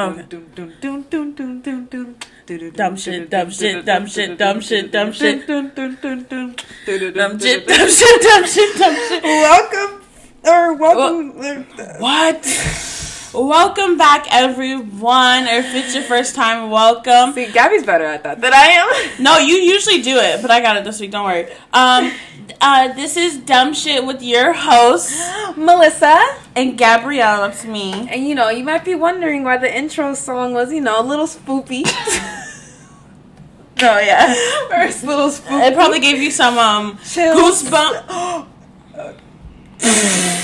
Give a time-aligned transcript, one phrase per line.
[0.00, 0.22] Okay.
[2.74, 5.46] Dumb shit, dumb shit, dumb shit, dumb shit, dumb shit.
[5.46, 6.16] Dumb shit,
[7.14, 9.22] dumb shit, dumb shit, dumb shit.
[9.22, 10.02] Welcome
[10.42, 11.36] or welcome.
[12.00, 12.46] What?
[13.34, 15.46] Welcome back, everyone.
[15.46, 17.34] Or if it's your first time, welcome.
[17.34, 19.22] See, Gabby's better at that than I am.
[19.22, 21.10] No, you usually do it, but I got it this week.
[21.10, 21.46] Don't worry.
[21.74, 22.10] Um,
[22.60, 25.12] uh, this is dumb shit with your host
[25.56, 26.18] Melissa.
[26.56, 27.42] and Gabrielle.
[27.42, 28.08] That's me.
[28.08, 31.04] And you know, you might be wondering why the intro song was, you know, a
[31.04, 31.84] little spoopy.
[33.82, 34.34] Oh yeah.
[34.68, 35.68] First little spoopy.
[35.68, 38.46] It probably gave you some um goosebumps.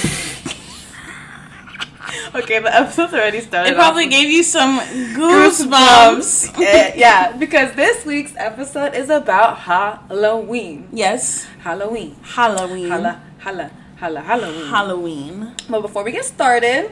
[2.35, 3.71] okay, the episode's already started.
[3.73, 4.79] It probably gave you some
[5.17, 6.55] goosebumps.
[6.67, 10.89] Eh, yeah, because this week's episode is about Halloween.
[10.93, 11.47] yes.
[11.61, 12.17] Halloween.
[12.23, 12.91] Halloween.
[12.91, 14.67] Holla, holla, holla, Halloween.
[14.71, 15.55] Halloween.
[15.69, 16.91] But before we get started,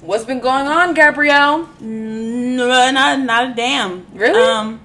[0.00, 1.68] what's been going on, Gabrielle?
[1.80, 4.06] No, not not a damn.
[4.14, 4.40] Really?
[4.40, 4.80] Um,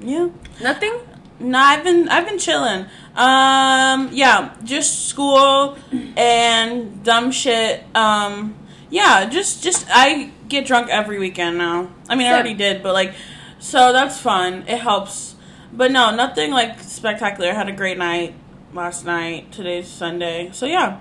[0.00, 0.28] yeah.
[0.62, 0.94] Nothing?
[1.40, 2.86] No, I've been I've been chilling.
[3.16, 5.76] Um, yeah, just school
[6.16, 7.84] and dumb shit.
[7.94, 8.54] Um,
[8.90, 11.90] yeah, just just I get drunk every weekend now.
[12.08, 13.14] I mean, I already did, but like,
[13.58, 14.64] so that's fun.
[14.66, 15.36] It helps.
[15.72, 17.50] But no, nothing like spectacular.
[17.50, 18.34] I had a great night
[18.74, 19.52] last night.
[19.52, 20.98] Today's Sunday, so yeah.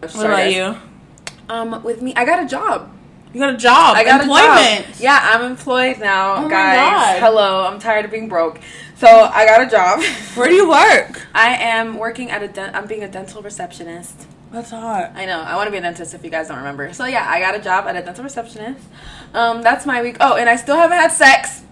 [0.00, 0.76] What about you?
[1.48, 2.90] Um, with me, I got a job.
[3.32, 3.96] You got a job.
[3.96, 4.86] I got employment.
[4.86, 5.00] job.
[5.00, 7.20] Yeah, I'm employed now, Oh my guys.
[7.20, 8.60] Hello, I'm tired of being broke.
[8.96, 10.02] So I got a job.
[10.34, 11.26] Where do you work?
[11.34, 12.48] I am working at a.
[12.48, 14.28] Den- I'm being a dental receptionist.
[14.52, 15.12] That's hot.
[15.14, 15.40] I know.
[15.40, 16.12] I want to be a dentist.
[16.14, 18.84] If you guys don't remember, so yeah, I got a job at a dental receptionist.
[19.32, 20.18] Um, that's my week.
[20.20, 21.62] Oh, and I still haven't had sex.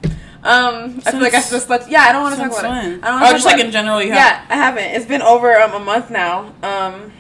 [0.43, 1.91] Um, I feel like I Since- just let.
[1.91, 2.93] Yeah, I don't want to talk about when?
[2.95, 3.05] it.
[3.05, 3.71] I don't Oh, just like in it.
[3.73, 4.19] general, you have.
[4.19, 4.85] Yeah, I haven't.
[4.97, 6.55] It's been over um, a month now.
[6.63, 7.13] Um,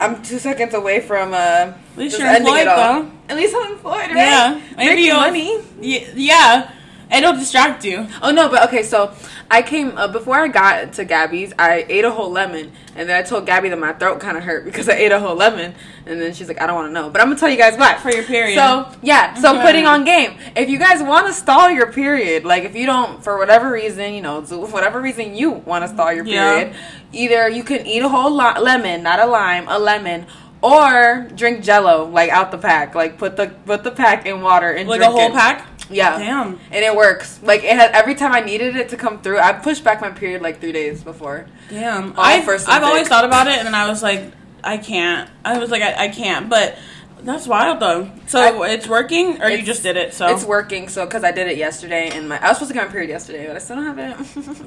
[0.00, 1.36] I'm two seconds away from uh.
[1.36, 3.10] At least you're employed though.
[3.28, 4.16] At least I'm employed, right?
[4.16, 5.60] Yeah, maybe money.
[5.80, 6.70] Yeah,
[7.12, 8.06] it'll distract you.
[8.22, 8.82] Oh no, but okay.
[8.82, 9.12] So
[9.50, 11.52] I came uh, before I got to Gabby's.
[11.58, 14.42] I ate a whole lemon, and then I told Gabby that my throat kind of
[14.44, 15.74] hurt because I ate a whole lemon.
[16.06, 17.78] And then she's like, "I don't want to know," but I'm gonna tell you guys
[17.78, 17.94] why.
[17.98, 18.56] For your period.
[18.56, 19.62] So yeah, so Okay.
[19.62, 20.36] putting on game.
[20.56, 24.14] If you guys want to stall your period, like if you don't, for whatever reason,
[24.14, 26.54] you know, so whatever reason you want to stall your Yeah.
[26.54, 26.74] period,
[27.12, 30.26] either you can eat a whole li- lemon, not a lime, a lemon.
[30.64, 32.94] Or drink Jello, like out the pack.
[32.94, 35.32] Like put the put the pack in water and Like a whole it.
[35.32, 35.66] pack.
[35.92, 36.18] Yeah.
[36.18, 36.58] Damn.
[36.70, 37.40] And it works.
[37.42, 40.10] Like it has every time I needed it to come through, I pushed back my
[40.10, 41.46] period like three days before.
[41.68, 42.14] Damn.
[42.18, 44.32] I've, first I've always thought about it, and then I was like,
[44.64, 45.28] I can't.
[45.44, 46.48] I was like, I, I can't.
[46.48, 46.76] But
[47.22, 48.10] that's wild though.
[48.26, 50.12] So I- it's working, or you just did it.
[50.14, 50.88] So It's working.
[50.88, 53.10] So because I did it yesterday, and my I was supposed to get my period
[53.10, 54.16] yesterday, but I still don't have it.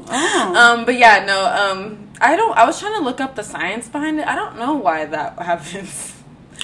[0.09, 0.56] Oh.
[0.56, 1.46] Um, but yeah, no.
[1.46, 2.56] Um, I don't.
[2.57, 4.28] I was trying to look up the science behind it.
[4.28, 6.13] I don't know why that happens.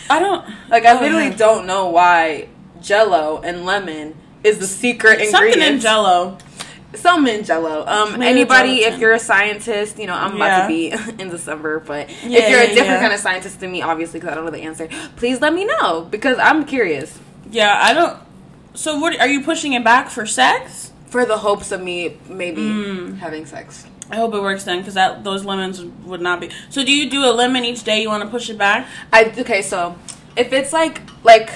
[0.09, 2.47] I don't Like I Oh, literally don't know why
[2.81, 5.75] Jello and lemon is the secret something ingredient.
[5.75, 6.37] in Jello.
[6.93, 7.85] Some in Jello.
[7.87, 10.61] Um, Maybe anybody, if you're a scientist, you know I'm about Yeah.
[10.63, 10.67] to
[11.15, 12.99] be in December, but Yeah, if you're a different yeah.
[12.99, 15.63] kind of scientist than me, obviously, because I don't know the answer, please let me
[15.65, 17.17] know because I'm curious.
[17.49, 18.17] Yeah, I don't.
[18.73, 20.91] So what are you pushing it back for sex?
[21.07, 23.19] For the hopes of me maybe Mm.
[23.19, 23.85] having sex.
[24.09, 26.49] I hope it works then, because that those lemons would not be.
[26.69, 28.01] So do you do a lemon each day?
[28.01, 28.85] You want to push it back?
[29.13, 29.95] I okay, so
[30.35, 31.49] if it's like like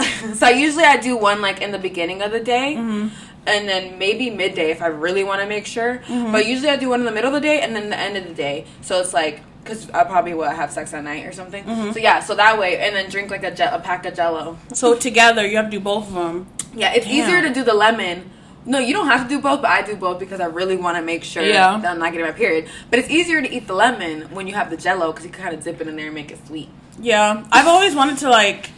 [0.34, 2.74] so usually I do one like in the beginning of the day.
[2.76, 3.08] Mm-hmm.
[3.44, 5.98] And then maybe midday if I really want to make sure.
[6.06, 6.30] Mm-hmm.
[6.30, 8.16] But usually I do one in the middle of the day and then the end
[8.16, 8.66] of the day.
[8.82, 11.64] So it's like because I probably will have sex at night or something.
[11.64, 11.92] Mm-hmm.
[11.92, 14.58] So yeah, so that way, and then drink like a, je- a pack of Jello.
[14.72, 16.46] So together you have to do both of them.
[16.74, 17.14] Yeah, it's Damn.
[17.14, 18.30] easier to do the lemon.
[18.64, 20.96] No, you don't have to do both, but I do both because I really want
[20.96, 21.78] to make sure Yeah.
[21.78, 22.68] that I'm not getting my period.
[22.90, 25.52] But it's easier to eat the lemon when you have the Jello because you kind
[25.54, 26.68] of dip it in there and make it sweet.
[27.00, 28.70] Yeah, I've always wanted to like,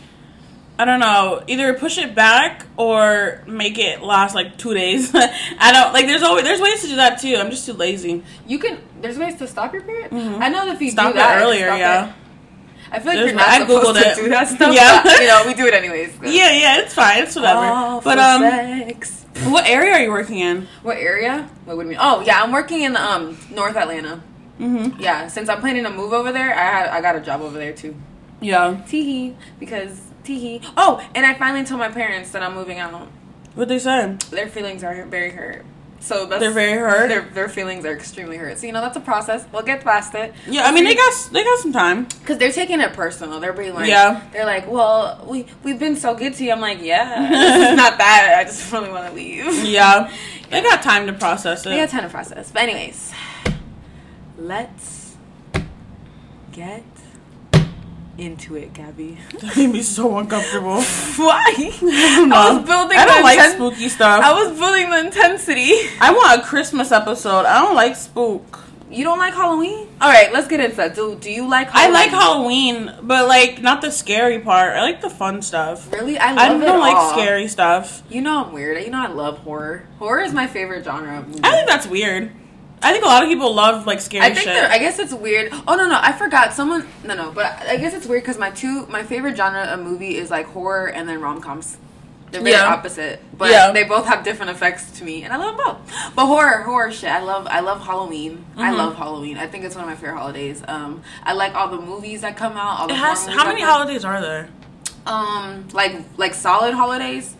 [0.78, 5.10] I don't know, either push it back or make it last like two days.
[5.14, 6.06] I don't like.
[6.06, 7.34] There's always there's ways to do that too.
[7.36, 8.22] I'm just too lazy.
[8.46, 8.78] You can.
[9.00, 10.12] There's ways to stop your period.
[10.12, 10.92] I know that if you Mm-hmm.
[10.92, 12.08] Stop do it that earlier, yeah.
[12.10, 12.14] it.
[12.92, 14.16] I feel like There's you're not I supposed Googled to it.
[14.16, 14.74] do that stuff.
[14.74, 15.02] Yeah.
[15.02, 16.14] but, you know, we do it anyways.
[16.22, 17.24] Yeah, yeah, it's fine.
[17.24, 17.58] It's whatever.
[17.60, 19.26] All but for um, sex.
[19.46, 20.68] what area are you working in?
[20.82, 21.50] What area?
[21.64, 21.98] What would mean?
[22.00, 24.22] Oh, yeah, I'm working in um North Atlanta.
[24.58, 25.00] Mm-hmm.
[25.00, 27.58] Yeah, since I'm planning to move over there, I had I got a job over
[27.58, 27.94] there too.
[28.40, 28.82] Yeah.
[28.86, 30.64] Teehee, because teehee.
[30.76, 33.08] Oh, and I finally told my parents that I'm moving out.
[33.54, 34.16] What they say?
[34.30, 35.64] Their feelings are very hurt.
[36.00, 37.08] So that's They're very hurt?
[37.08, 38.58] Their their feelings are extremely hurt.
[38.58, 39.46] So you know that's a process.
[39.50, 40.34] We'll get past it.
[40.46, 42.04] Yeah, I mean they got they got some time.
[42.04, 43.40] because they're taking it personal.
[43.40, 44.20] They're being like, Yeah.
[44.30, 46.52] they're like, well, we we've been so good to you.
[46.52, 47.30] I'm like, yeah,
[47.70, 48.36] it's not that.
[48.38, 49.64] I just really want to leave.
[49.64, 50.12] Yeah,
[50.50, 51.70] they got time to process it.
[51.70, 52.50] They got time to process.
[52.50, 53.13] But anyways,
[54.36, 55.16] let's
[56.52, 56.84] get
[58.16, 59.18] into it, Gabby.
[59.40, 60.80] That made me so uncomfortable.
[61.16, 61.42] Why?
[61.56, 62.58] I, know.
[62.58, 62.96] was building.
[62.98, 64.22] I don't the like inten- spooky stuff.
[64.22, 65.72] I was building the intensity.
[66.00, 67.44] I want a Christmas episode.
[67.44, 68.60] I don't like spook.
[68.90, 69.88] You don't like Halloween?
[70.00, 70.94] All right, let's get into that.
[70.94, 71.68] Do Do you like?
[71.72, 74.74] I like Halloween, but like not the scary part.
[74.76, 75.90] I like the fun stuff.
[75.92, 77.12] Really, I love I don't like all.
[77.12, 78.04] scary stuff.
[78.08, 78.80] You know I'm weird.
[78.84, 79.88] You know I love horror.
[79.98, 81.26] Horror is my favorite genre.
[81.42, 82.30] I think that's weird.
[82.82, 84.70] I think a lot of people love like scary I think shit.
[84.70, 85.50] I guess it's weird.
[85.66, 86.52] Oh no no, I forgot.
[86.52, 89.80] Someone no no, but I guess it's weird because my two my favorite genre of
[89.80, 91.78] movie is like horror and then rom coms.
[92.30, 92.66] They're very Yeah.
[92.66, 93.70] opposite, but Yeah.
[93.70, 95.76] they both have different effects to me, and I love them both.
[96.16, 97.46] But horror, horror shit, I love.
[97.48, 98.44] I love Halloween.
[98.56, 98.76] I Mhm.
[98.76, 99.38] love Halloween.
[99.38, 100.60] I think it's one of my favorite holidays.
[100.66, 102.80] Um, I like all the movies that come out.
[102.80, 103.24] All the it has.
[103.26, 104.48] How many come- holidays are there?
[105.06, 107.34] Um, like like solid holidays.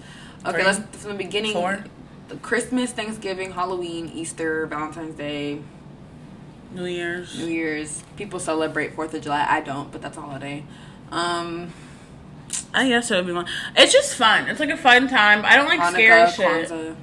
[0.46, 1.52] Okay, let's from the beginning.
[1.54, 1.84] Four.
[2.28, 5.60] The Christmas, Thanksgiving, Halloween, Easter, Valentine's Day,
[6.72, 7.38] New Year's.
[7.38, 8.02] New Year's.
[8.16, 9.46] People celebrate Fourth of July.
[9.48, 10.64] I don't, but that's a holiday.
[11.10, 11.72] Um,
[12.72, 13.46] I guess it would be one.
[13.76, 14.48] It's just fun.
[14.48, 15.44] It's like a fun time.
[15.44, 16.70] I don't like scary Hanukkah, shit.
[16.70, 16.96] Kwanzaa.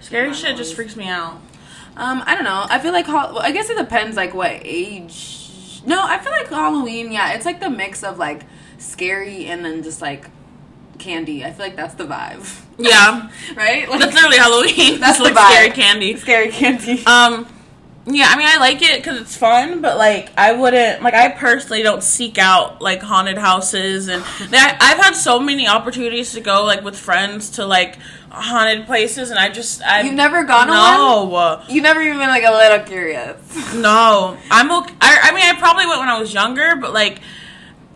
[0.00, 1.40] Scary Not shit just freaks me out.
[1.96, 2.64] Um, I don't know.
[2.68, 5.82] I feel like I guess it depends like what age.
[5.86, 7.12] No, I feel like Halloween.
[7.12, 8.42] Yeah, it's like the mix of like
[8.78, 10.30] scary and then just like
[11.02, 11.44] candy.
[11.44, 12.60] I feel like that's the vibe.
[12.78, 13.88] Yeah, right?
[13.88, 15.00] Like that's literally Halloween.
[15.00, 15.50] That's like vibe.
[15.50, 16.16] scary candy.
[16.16, 17.04] scary candy.
[17.06, 17.46] Um,
[18.04, 21.14] yeah, I mean, I like it because it's fun, but like, I wouldn't like.
[21.14, 26.32] I personally don't seek out like haunted houses, and I, I've had so many opportunities
[26.32, 27.98] to go like with friends to like
[28.30, 32.44] haunted places, and I just I You've never gone no, You never even been like
[32.44, 33.36] a little curious.
[33.74, 34.36] no.
[34.50, 34.94] I'm okay.
[35.00, 37.20] I, I mean, I probably went when I was younger, but like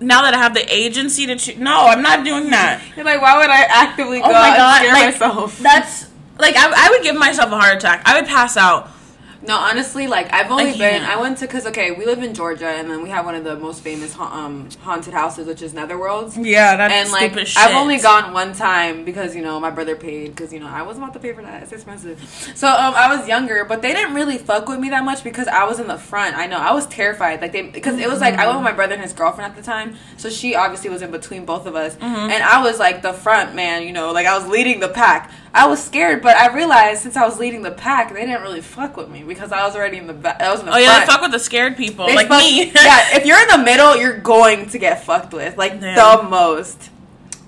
[0.01, 2.83] now that I have the agency to choose, no, I'm not doing that.
[2.97, 5.59] You're like, why would I actively oh go Oh my and god, scare like, myself?
[5.59, 6.07] That's
[6.39, 8.03] like I, I would give myself a heart attack.
[8.05, 8.91] I would pass out.
[9.47, 11.03] No, honestly, like I've only I been.
[11.03, 13.45] I went to because okay, we live in Georgia, and then we have one of
[13.45, 16.37] the most famous ha- um, haunted houses, which is Netherworlds.
[16.45, 17.57] Yeah, that's and like shit.
[17.59, 20.83] I've only gone one time because you know my brother paid because you know I
[20.83, 21.63] wasn't about to pay for that.
[21.63, 22.19] It's expensive.
[22.55, 25.49] So um, I was younger, but they didn't really fuck with me that much because
[25.49, 26.37] I was in the front.
[26.37, 27.41] I know I was terrified.
[27.41, 29.57] Like they because it was like I went with my brother and his girlfriend at
[29.57, 32.31] the time, so she obviously was in between both of us, Mm-hmm.
[32.31, 33.83] and I was like the front man.
[33.85, 35.31] You know, like I was leading the pack.
[35.57, 38.61] I was scared, but I realized since I was leading the pack, they didn't really
[38.61, 40.41] fuck with me because I was already in the back.
[40.41, 42.41] I was in the Oh yeah, they fuck with the scared people They like fuck-
[42.43, 42.67] me.
[42.75, 46.25] yeah, if you're in the middle, you're going to get fucked with, like Damn.
[46.25, 46.91] the most.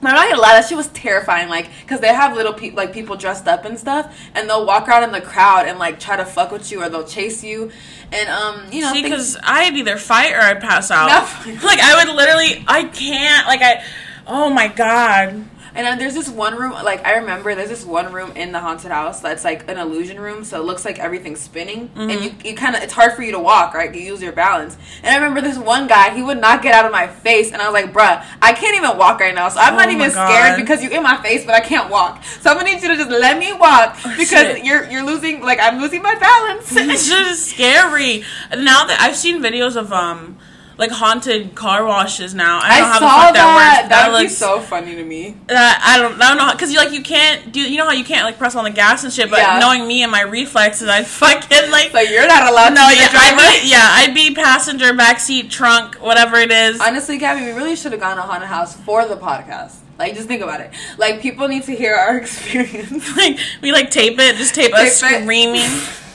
[0.01, 1.49] I'm not gonna lie, that shit was terrifying.
[1.49, 4.87] Like, cause they have little people, like people dressed up and stuff, and they'll walk
[4.87, 7.73] around in the crowd and like try to fuck with you, or they'll chase you,
[8.13, 11.09] and um, you know, See, things- because I'd either fight or I'd pass out.
[11.47, 11.53] No.
[11.67, 13.47] like I would literally, I can't.
[13.49, 13.83] Like I,
[14.27, 15.45] oh my god.
[15.75, 18.61] And then there's this one room, like I remember, there's this one room in the
[18.61, 22.33] haunted house that's like an illusion room, so it looks like everything's spinning, and you,
[22.45, 23.95] you kind of, it's hard for you to walk, right?
[23.95, 24.77] You use your balance.
[25.03, 27.61] And I remember this one guy, he would not get out of my face, and
[27.61, 30.11] I was like, bruh, I can't even walk right now, so I'm Oh not even
[30.11, 30.29] God.
[30.29, 32.25] scared because you in my face, but I can't walk.
[32.25, 34.65] So I'm gonna need you to just let me walk because shit.
[34.65, 36.73] you're you're losing, like I'm losing my balance.
[36.77, 38.25] It's just scary.
[38.51, 40.39] Now that I've seen videos of um
[40.79, 43.35] like haunted car washes now, I I don't know how saw that.
[43.35, 43.89] that works.
[43.91, 45.37] That would be looks- so funny to me.
[45.51, 47.61] Uh, I don't, I don't know, because you like you can't do.
[47.61, 49.29] You know how you can't like press on the gas and shit.
[49.29, 49.59] But Yeah.
[49.59, 51.91] knowing me and my reflexes, I'd fucking like.
[51.91, 53.09] So you're not allowed no, to be yeah.
[53.13, 56.81] I would, yeah, I'd be passenger, backseat, trunk, whatever it is.
[56.81, 59.75] Honestly, Gabby, we really should have gone to haunted house for the podcast.
[59.99, 60.71] Like, just think about it.
[60.97, 63.17] Like, people need to hear our experience.
[63.17, 65.23] like we like tape it, just tape, us Tape it.
[65.25, 65.69] screaming.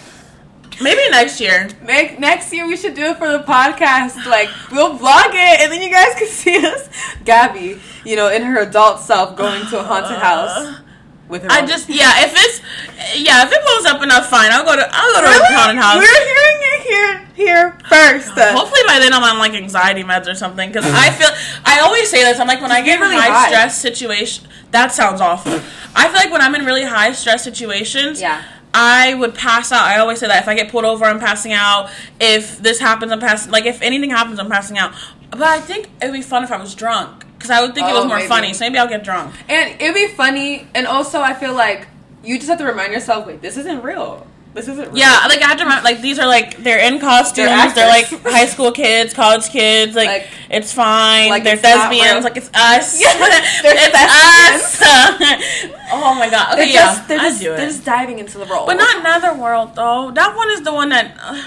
[0.82, 1.70] Maybe next year.
[1.84, 4.26] Next year, we should do it for the podcast.
[4.26, 6.90] Like, we'll vlog it, and then you guys can see us.
[7.26, 10.80] Gabby, you know, in her adult self, going to a haunted uh, house
[11.30, 11.52] with her.
[11.52, 12.62] I own- just yeah, if it's
[13.20, 14.52] yeah, if it blows up enough, fine.
[14.52, 15.54] I'll go to I'll go to Really?
[15.54, 15.98] a haunted house.
[15.98, 18.32] We're hearing it here, here first.
[18.38, 21.14] Oh, hopefully by then I'm on like anxiety meds or something because I mm.
[21.18, 21.30] feel
[21.66, 22.40] I always say this.
[22.40, 23.48] I'm like when I get in really high, high.
[23.48, 24.48] stress situation.
[24.72, 25.54] That sounds awful.
[25.96, 28.44] I feel like when I'm in really high stress situations, Yeah.
[28.74, 29.84] I would pass out.
[29.86, 31.90] I always say that if I get pulled over, I'm passing out.
[32.20, 33.52] If this happens, I'm passing.
[33.52, 34.94] Like if anything happens, I'm passing out.
[35.32, 37.88] But I think it would be fun if I was drunk because I would think
[37.88, 38.28] it Oh, was more maybe.
[38.28, 38.54] funny.
[38.54, 39.34] So maybe I'll get drunk.
[39.50, 41.88] And it'd be funny, and also, I feel like
[42.24, 44.26] you just have to remind yourself, wait, this isn't real.
[44.54, 44.98] This isn't real.
[44.98, 47.36] Yeah, like I have to remember, like these are like they're in costumes.
[47.74, 49.96] They're They're, like high school kids, college kids.
[49.96, 51.30] Like, Like- it's fine.
[51.30, 52.24] like they're thespians.
[52.24, 53.02] Like it's us.
[53.02, 55.72] Yeah, they're it's us.
[55.92, 56.56] oh my god.
[56.56, 57.58] They're Okay, just, yeah, they're, just, do it.
[57.58, 58.68] they're just diving into the role.
[58.68, 60.12] but not Netherworld though.
[60.12, 61.18] That one is the one that.
[61.20, 61.42] Uh,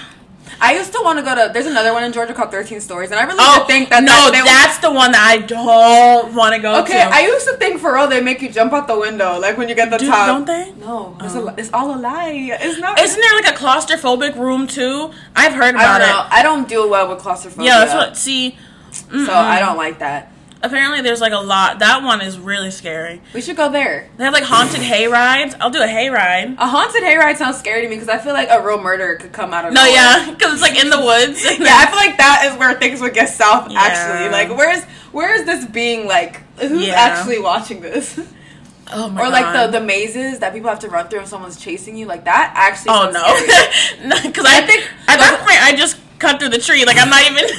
[0.59, 1.53] I used to want to go to.
[1.53, 4.03] There's another one in Georgia called 13 Stories, and I really oh, think that.
[4.03, 7.09] no, that they that's the one that I don't want to go Okay, to.
[7.13, 9.69] I used to think for real they make you jump out the window, like when
[9.69, 10.27] you get the Do- top.
[10.27, 10.71] don't they?
[10.79, 11.47] No, it's, Oh.
[11.49, 12.31] a, it's all a lie.
[12.59, 12.99] It's not.
[12.99, 15.11] Isn't there like a claustrophobic room too?
[15.35, 16.21] I've heard I about don't know.
[16.21, 16.27] it.
[16.31, 17.67] I don't deal well with claustrophobia.
[17.69, 18.17] Yeah, that's what.
[18.17, 18.57] See,
[18.91, 20.31] So I don't like that.
[20.63, 21.79] Apparently, there's like a lot.
[21.79, 23.21] That one is really scary.
[23.33, 24.09] We should go there.
[24.17, 25.55] They have like haunted hay rides.
[25.61, 26.55] I'll do a hay ride.
[26.57, 29.15] A haunted hay ride sounds scary to me because I feel like a real murder
[29.17, 29.93] could come out of No, nowhere.
[29.95, 31.43] yeah, because it's like in the woods.
[31.59, 33.71] Yeah, I feel like that is where things would get south.
[33.71, 33.79] Yeah.
[33.81, 36.41] Actually, like where's where is this being like?
[36.59, 36.95] Who's Yeah.
[36.95, 38.17] actually watching this?
[38.93, 39.27] oh my god.
[39.27, 39.67] or like God.
[39.73, 42.07] the the mazes that people have to run through if someone's chasing you.
[42.07, 42.89] Like that actually.
[42.95, 46.85] Oh no, because I, I think- at that point I just cut through the tree.
[46.85, 47.43] Like I'm not even.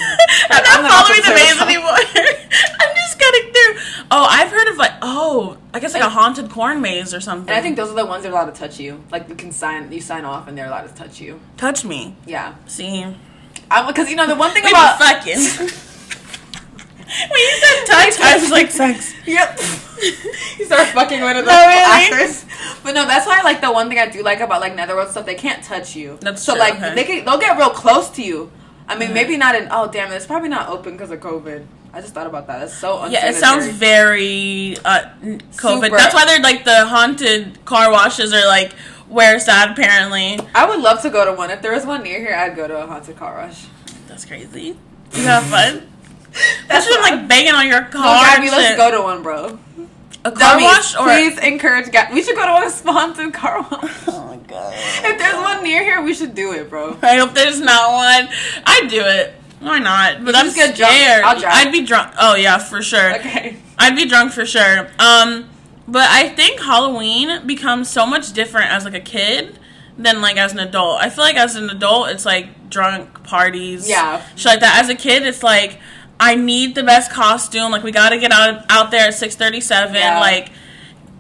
[0.51, 1.91] I'm not I'm following the maze anymore.
[2.81, 4.05] I'm just cutting through.
[4.11, 7.49] Oh, I've heard of like oh, I guess like a haunted corn maze or something.
[7.49, 9.03] And I think those are the ones that are allowed to touch you.
[9.11, 11.41] Like you can sign, you sign off, and they're allowed to touch you.
[11.57, 12.17] touch me.
[12.27, 13.07] Yeah, See,
[13.87, 15.69] because you know the one thing about fucking.
[17.31, 19.15] when you said touch, I was like sex.
[19.27, 19.59] Yep.
[20.59, 22.13] you start fucking one of the No, really?
[22.13, 22.45] actors.
[22.83, 25.25] But no, that's why like the one thing I do like about like Netherworld stuff,
[25.25, 26.19] they can't touch you.
[26.21, 26.95] That's so true, like okay.
[26.95, 28.51] they can they'll get real close to you.
[28.87, 29.69] I mean, maybe not in.
[29.71, 31.67] Oh damn, it's probably not open because of COVID.
[31.93, 32.61] I just thought about that.
[32.61, 33.33] That's so unsanitary.
[33.33, 35.85] Yeah, it sounds very uh, COVID.
[35.85, 35.97] Super.
[35.97, 38.73] That's why they're like the haunted car washes are like
[39.09, 39.71] where it's at.
[39.71, 41.51] Apparently, I would love to go to one.
[41.51, 43.67] If there was one near here, I'd go to a haunted car wash.
[44.07, 44.77] that's crazy.
[45.15, 45.89] You have fun.
[46.69, 48.03] That's just like banging on your car.
[48.03, 49.59] No, Gabby, let's go to one, bro.
[50.25, 51.91] A car Dummies, wash or please encourage.
[51.91, 52.15] Gabby.
[52.15, 53.95] We should go to one haunted car wash.
[54.09, 54.73] Oh my god.
[54.77, 56.99] if there's one near here, we should do it, bro.
[57.03, 58.29] I hope there's not one.
[58.67, 59.35] I'd do it.
[59.61, 60.25] Why not?
[60.25, 60.93] But I'm just get drunk.
[60.95, 61.25] scared.
[61.25, 61.53] I'll drive.
[61.67, 62.15] I'd be drunk.
[62.21, 63.17] Oh yeah, for sure.
[63.17, 63.57] Okay.
[63.79, 64.89] I'd be drunk for sure.
[64.99, 65.49] Um,
[65.87, 69.59] but I think Halloween becomes so much different as like a kid
[69.97, 71.01] than like as an adult.
[71.01, 74.23] I feel like as an adult, it's like drunk parties, Yeah.
[74.37, 74.81] shit like that.
[74.83, 75.81] As a kid, it's like
[76.21, 77.71] I need the best costume.
[77.73, 79.95] Like we got to get out out there at six thirty seven.
[79.95, 80.19] Yeah.
[80.21, 80.51] Like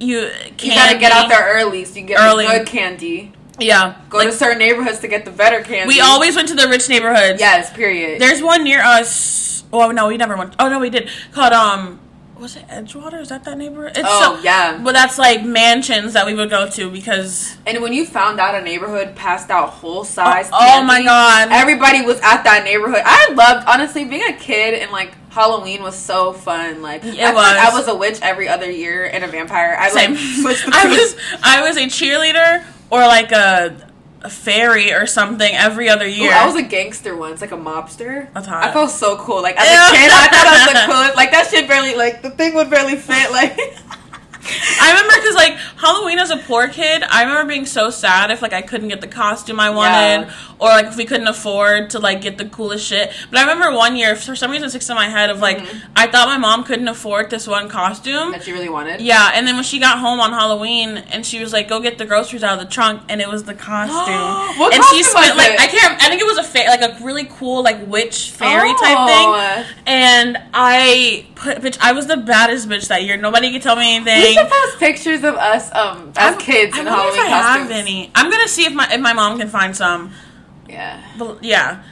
[0.00, 2.46] you, You gotta get out there early so you get Early.
[2.46, 3.32] the good candy.
[3.60, 5.92] Yeah, Go like, to certain neighborhoods to get the better candy.
[5.92, 7.40] we always went to the rich neighborhoods.
[7.40, 8.20] yes, period.
[8.20, 9.64] There's one near us.
[9.72, 10.54] Oh no, we never went.
[10.60, 11.08] Oh no, we did.
[11.32, 11.98] Called um,
[12.38, 13.20] was it Edgewater?
[13.20, 13.92] Is that that neighborhood?
[13.96, 14.80] It's Oh, so, yeah.
[14.82, 17.56] But that's like mansions that we would go to because.
[17.66, 21.02] and when you found out a neighborhood passed out whole oh, size, Oh, oh my
[21.02, 21.48] God.
[21.50, 23.02] Everybody was at that neighborhood.
[23.04, 26.82] I loved honestly being a kid and like Halloween was so fun.
[26.82, 27.44] Like It I was.
[27.44, 29.76] I was a witch every other year and a vampire.
[29.78, 30.12] I Same.
[30.44, 33.87] like I was I was a cheerleader or like a,
[34.22, 36.30] a fairy or something every other year.
[36.30, 38.32] Ooh, I was a gangster once, like a mobster.
[38.34, 38.64] That's hot.
[38.64, 39.42] I felt so cool.
[39.42, 41.16] Like as a kid, I thought I was the coolest.
[41.16, 43.30] Like that shit barely, like the thing would barely fit.
[43.30, 43.56] Like
[44.80, 48.40] I remember because like Halloween as a poor kid, I remember being so sad if
[48.42, 50.34] like I couldn't get the costume I wanted, Yeah.
[50.60, 53.12] Or like if we couldn't afford to like get the coolest shit.
[53.30, 55.58] But I remember one year, for some reason, it sticks in my head of like
[55.58, 55.92] Mm-hmm.
[55.96, 58.32] I thought my mom couldn't afford this one costume.
[58.32, 59.00] that you really wanted.
[59.00, 61.98] Yeah, and then when she got home on Halloween, and she was like, "Go get
[61.98, 63.96] the groceries out of the trunk," and it was the costume.
[64.58, 65.60] What and costume she spent was like it?
[65.60, 66.02] I can't.
[66.02, 69.56] I think it was a fa- like a really cool like witch fairy Oh.
[69.56, 69.74] type thing.
[69.86, 71.78] And I put bitch.
[71.80, 73.16] I was the baddest bitch that year.
[73.16, 74.20] Nobody could tell me anything.
[74.22, 77.28] We should post pictures of us um as I'm- kids I in Halloween if I
[77.28, 77.68] costumes.
[77.68, 78.10] have any.
[78.14, 80.12] I'm gonna see if my if my mom can find some.
[80.68, 81.02] Yeah.
[81.18, 81.82] But yeah,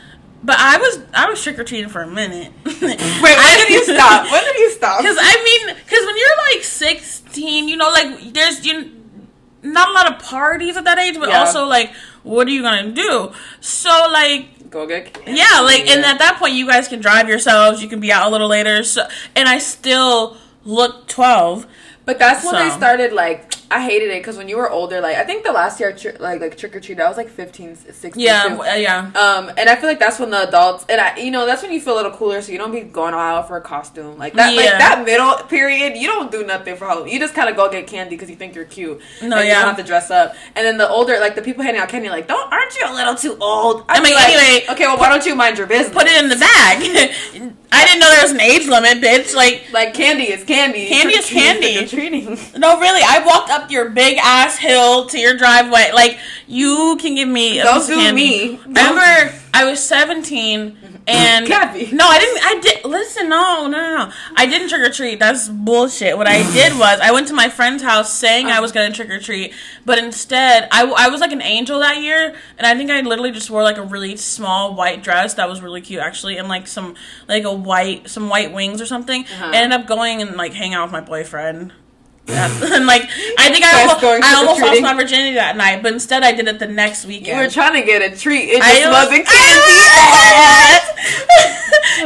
[0.43, 2.53] but I was I was trick or treating for a minute.
[2.65, 4.31] Wait, when did you stop?
[4.31, 5.01] When did you stop?
[5.01, 5.35] Because I
[5.67, 8.93] mean, because when you're like 16, you know, like there's you
[9.63, 11.41] not a lot of parties at that age, but Yeah.
[11.41, 11.93] also like,
[12.23, 13.33] what are you gonna do?
[13.61, 15.33] So like, Go get candy.
[15.41, 17.83] yeah, like, and at that point, you guys can drive yourselves.
[17.83, 18.83] You can be out a little later.
[18.85, 21.67] So, and I still look 12.
[22.05, 22.77] But that's when they So.
[22.77, 25.81] started like I hated it because when you were older, like I think the last
[25.81, 28.13] year tri- like like trick or treat, I was like 15, 16.
[28.17, 29.11] Yeah, uh, yeah.
[29.15, 31.73] Um, and I feel like that's when the adults and I, you know, that's when
[31.73, 34.19] you feel a little cooler, so you don't be going all out for a costume
[34.19, 34.55] like that.
[34.55, 37.13] Like that middle period, you don't do nothing for Halloween.
[37.13, 39.01] You just kind of go get candy because you think you're cute.
[39.23, 39.61] No, and You yeah.
[39.61, 40.35] don't have to dress up.
[40.55, 42.95] And then the older, like the people handing out candy, like, don't aren't you a
[42.95, 43.85] little too old?
[43.89, 45.93] I I'd mean, like, anyway, okay, well, why don't you mind your business?
[45.93, 47.53] Put it in the bag.
[47.73, 49.35] I didn't know there was an age limit, bitch.
[49.35, 50.89] Like, like candy is candy.
[50.89, 51.87] Candy is candy.
[51.87, 52.25] Treating.
[52.59, 53.03] no, really.
[53.05, 55.91] I walked up your big ass hill to your driveway.
[55.93, 58.57] Like, you can give me a Don't do me.
[58.59, 61.91] I remember I was 17 and Gabby.
[61.93, 62.45] no, I didn't.
[62.45, 63.29] I did listen.
[63.29, 64.13] No, no, no, no.
[64.37, 65.19] I didn't trick or treat.
[65.19, 66.17] That's bullshit.
[66.17, 69.11] What I did was I went to my friend's house saying I was gonna trick
[69.11, 72.91] or treat, but instead I, I was like an angel that year, and I think
[72.91, 76.37] I literally just wore like a really small white dress that was really cute actually,
[76.39, 76.95] and like some
[77.29, 79.23] like a white some white wings or something.
[79.25, 79.51] Uh-huh.
[79.53, 81.73] I ended up going and like hanging out with my boyfriend.
[82.77, 83.03] And like
[83.39, 86.49] I think I almost, I almost lost my virginity that night, but instead I did
[86.49, 87.39] it the next You weekend.
[87.39, 88.49] were trying to get a treat.
[88.51, 91.07] It I just was- wasn't I candy.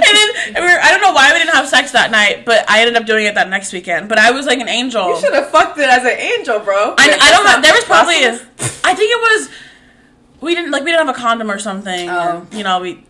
[0.06, 0.28] and then
[0.62, 2.96] we were, I don't know why we didn't have sex that night, but I ended
[2.96, 4.08] up doing it that next weekend.
[4.08, 5.08] But I was like an angel.
[5.08, 6.94] You should have fucked it as an angel, bro.
[6.98, 7.60] I, I don't know.
[7.62, 8.32] There was probably a?
[8.84, 9.48] I think it was
[10.40, 12.08] we didn't like we didn't have a condom or something.
[12.10, 12.46] Oh.
[12.52, 13.04] Or, you know we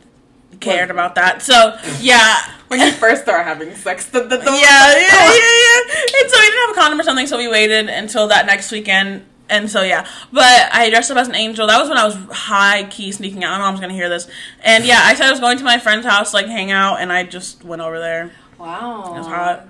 [0.61, 1.43] cared about that.
[1.43, 2.37] So yeah,
[2.69, 5.31] when you first start having sex, the, the, the yeah, yeah, yeah,
[5.67, 6.21] yeah.
[6.23, 8.71] And so we didn't have a condom or something, so we waited until that next
[8.71, 9.25] weekend.
[9.49, 11.67] And so yeah, but I dressed up as an angel.
[11.67, 13.59] That was when I was high key sneaking out.
[13.59, 14.29] My mom's gonna hear this.
[14.63, 17.13] And yeah, I said I was going to my friend's house, like hang out, and
[17.13, 18.31] I just went over there.
[18.59, 19.67] Wow, It was hot.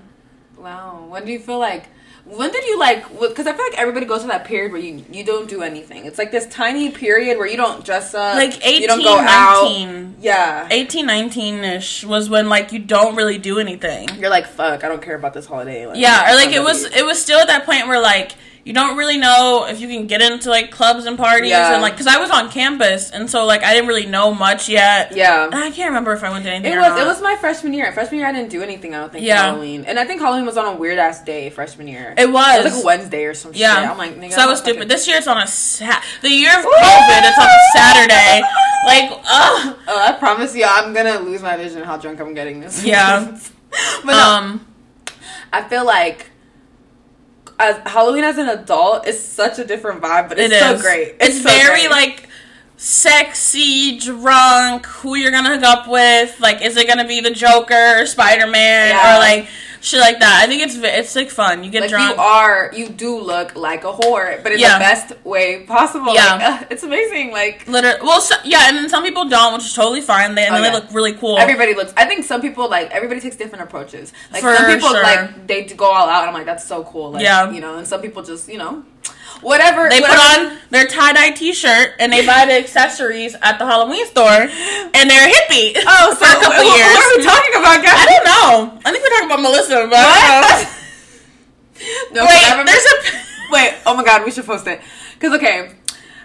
[0.59, 1.07] Wow.
[1.09, 1.89] When do you feel like?
[2.37, 3.09] When did you like?
[3.21, 6.05] Because I feel like everybody goes to that period where you you don't do anything.
[6.07, 9.19] It's like this tiny period where you don't dress up, Like 18, you don't go
[9.19, 9.65] out.
[9.65, 10.17] 19.
[10.21, 14.09] Yeah, 18, 19 ish was when like you don't really do anything.
[14.19, 14.85] you're like fuck.
[14.85, 15.87] I don't care about this holiday.
[15.87, 18.33] Like, Yeah, or like it was it was still at that point where like
[18.65, 21.73] you don't really know if you can get into like clubs and parties Yeah.
[21.73, 24.69] and like because I was on campus and so like I didn't really know much
[24.69, 25.13] yet.
[25.17, 25.45] Yeah.
[25.47, 26.73] And I can't remember if I went to anything.
[26.73, 27.01] It or was not.
[27.01, 27.91] it was my freshman year.
[27.93, 28.95] Freshman year, I didn't do anything.
[28.95, 29.25] I don't think.
[29.25, 29.47] Yeah.
[29.47, 32.15] Halloween, and I think Halloween was on a weird ass day freshman year.
[32.19, 32.59] It was.
[32.61, 33.89] It was like a Wednesday or some Yeah, shit.
[33.91, 34.89] I'm like, nigga, so I'm was fucking- stupid.
[34.91, 36.05] This year it's on a Sat.
[36.23, 38.43] The year of COVID, it's on a Saturday.
[38.87, 39.77] Like, ugh.
[39.89, 42.85] Oh, I promise you, I'm gonna lose my vision how drunk I'm getting this.
[42.85, 43.39] Yeah.
[44.05, 44.67] but no, Um,
[45.53, 46.30] I feel like
[47.61, 51.15] as Halloween as an adult is such a different vibe, but it's it so great.
[51.21, 51.91] It's, so very great.
[51.91, 52.29] like
[52.77, 54.87] sexy, drunk.
[54.87, 56.41] Who you're gonna hook up with?
[56.41, 59.17] Like, is it gonna be the Joker, Spider Man, Yeah.
[59.17, 59.49] or like
[59.81, 60.41] shit like that?
[60.43, 61.65] I think it's it's like fun.
[61.65, 62.17] You get like drunk.
[62.17, 64.75] you are, you do look like a whore, but in Yeah.
[64.75, 66.15] the best way possible.
[66.15, 66.35] Yeah.
[66.35, 67.33] Like, uh, it's amazing.
[67.33, 70.35] Like Literally, well, so, yeah, and then some people don't, which is totally fine.
[70.35, 70.71] They and Oh, yeah.
[70.71, 71.39] they look really cool.
[71.39, 71.93] Everybody looks.
[71.97, 74.13] I think some people like everybody takes different approaches.
[74.33, 75.03] Like For some people sure.
[75.03, 76.21] like they go all out.
[76.23, 77.13] And I'm like that's so cool.
[77.13, 77.51] Like, Yeah.
[77.51, 77.77] you know.
[77.79, 78.83] And some people just you know,
[79.43, 79.89] whatever.
[79.89, 83.67] they put on their tie dye t shirt and they buy the accessories at the
[83.67, 85.77] Halloween store, and they're a hippie.
[85.77, 86.95] Oh, for a couple what, years.
[86.95, 87.99] What are we talking about, guys?
[87.99, 88.81] I don't know.
[88.85, 90.47] I think we're talking about Melissa, but I don't know.
[90.49, 90.81] What?
[92.13, 93.21] no, Wait, there's a
[93.53, 94.81] Wait, oh my god, we should post it.
[95.19, 95.73] Cause okay,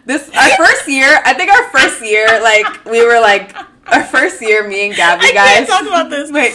[0.06, 1.22] this our first year.
[1.26, 3.56] I think our first year, like we were like
[3.88, 5.68] our first year, me and Gabby I guys.
[5.68, 6.32] talk about this.
[6.32, 6.54] Wait.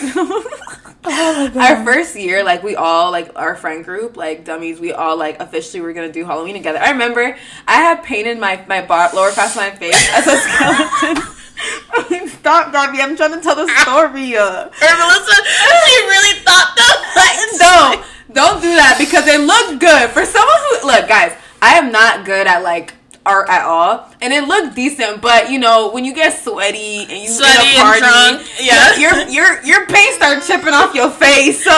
[1.02, 5.16] Oh Our first year, like we all, like our friend group, like dummies, we all
[5.16, 6.78] like officially were gonna do Halloween together.
[6.78, 10.36] I remember I had painted my my bar, lower half of my face as a
[10.36, 11.22] skeleton.
[12.28, 13.00] Stop, Gabby!
[13.00, 14.36] I'm trying to tell the story.
[14.40, 14.64] Uh.
[14.64, 16.96] Melissa, she really thought that.
[17.60, 21.36] No, don't do that because it looked good for someone who look, guys.
[21.60, 22.94] I am not good at like
[23.26, 25.20] art at all, and it looked decent.
[25.20, 28.50] But you know, when you get sweaty and you Sweaty get a and party, drunk,
[28.60, 28.96] yeah.
[28.96, 31.64] your your your paint start chipping off your face.
[31.64, 31.70] So,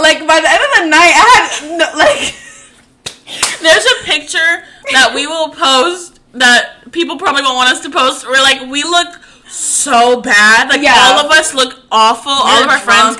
[0.00, 2.34] like by the end of the night, I had no, like.
[3.62, 8.26] There's a picture that we will post that people probably won't want us to post.
[8.26, 9.19] Where like we look
[9.50, 10.68] so bad.
[10.68, 10.94] Like Yeah.
[10.96, 12.30] all of us look awful.
[12.32, 13.18] all of our friends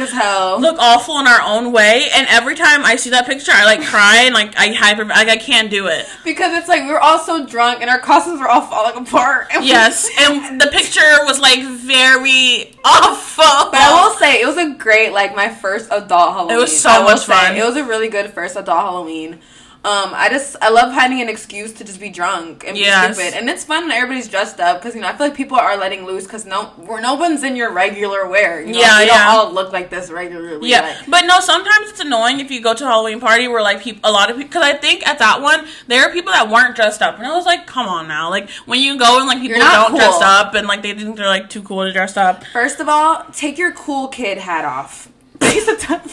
[0.61, 2.09] look awful in our own way.
[2.15, 5.05] And every time I see that picture, I like cry and like I hyper.
[5.05, 6.07] Like I can't do it.
[6.25, 9.49] because it's like we were all so drunk and our costumes were all falling apart.
[9.53, 13.71] And we- Yes, and the picture was like very awful.
[13.71, 16.57] But I will say it was a great like my first adult Halloween.
[16.57, 17.57] It was so much fun.
[17.57, 19.41] It was a really good first adult Halloween.
[19.83, 23.17] Um, I just I love having an excuse to just be drunk and be Yes.
[23.17, 25.57] stupid, and it's fun when everybody's dressed up because you know I feel like people
[25.57, 28.61] are letting loose because no we're no one's in your regular wear.
[28.61, 28.79] You know?
[28.79, 29.25] Yeah, we yeah.
[29.25, 30.69] don't all look like this regularly.
[30.69, 31.41] Yeah, like- but no.
[31.41, 34.29] Sometimes it's annoying if you go to a Halloween party where like people, a lot
[34.29, 34.49] of people.
[34.51, 37.35] Because I think at that one there are people that weren't dressed up, and I
[37.35, 38.29] was like, come on now.
[38.29, 41.27] Like when you go and like people don't dress up and like they think they're
[41.27, 42.45] like too cool to dress up.
[42.53, 45.09] First of all, take your cool kid hat off.
[45.41, 45.99] They used to tell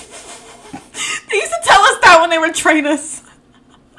[1.30, 3.24] they used to tell us that when they would train us.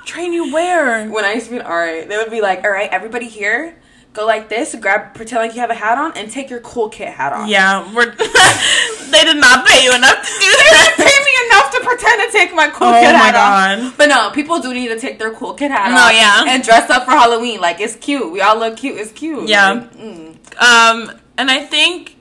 [0.09, 1.07] Train you where?
[1.09, 3.77] when I used to be in RA, they would be like, "All right, everybody here,
[4.14, 6.88] go like this, grab, pretend like you have a hat on, and take your cool
[6.88, 11.05] kid hat off." Yeah, they did not pay you enough to do they didn't pay
[11.29, 13.79] me enough to pretend to take my cool Oh kid my hat God.
[13.81, 13.97] off.
[13.99, 16.12] But no, people do need to take their cool kid hat No, off.
[16.12, 16.55] yeah.
[16.55, 17.61] and dress up for Halloween.
[17.61, 18.33] Like it's cute.
[18.33, 18.97] We all look cute.
[18.99, 19.49] It's cute.
[19.49, 19.73] Yeah.
[19.73, 20.35] Like, mm.
[20.61, 22.16] Um, and I think,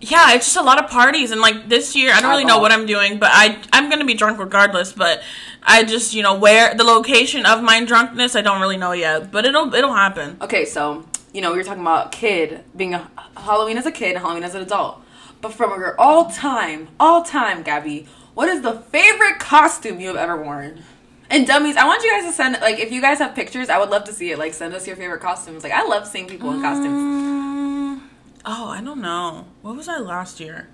[0.00, 2.58] yeah, it's just a lot of parties, and like this year, I don't really know
[2.60, 4.92] what I'm doing, but I I'm gonna be drunk regardless.
[4.92, 5.22] But
[5.66, 9.32] I just you know where the location of my drunkenness, I don't really know yet,
[9.32, 10.36] but it'll it'll happen.
[10.40, 14.12] Okay, so you know we were talking about kid being a Halloween as a kid
[14.14, 15.02] and Halloween as an adult.
[15.40, 20.16] But from your all time, all time, Gabby, what is the favorite costume you have
[20.16, 20.82] ever worn?
[21.28, 23.78] And dummies, I want you guys to send like if you guys have pictures, I
[23.78, 24.38] would love to see it.
[24.38, 25.64] Like send us your favorite costumes.
[25.64, 28.00] Like I love seeing people in costumes.
[28.00, 28.00] Mm,
[28.44, 29.46] oh, I don't know.
[29.62, 30.68] What was I last year?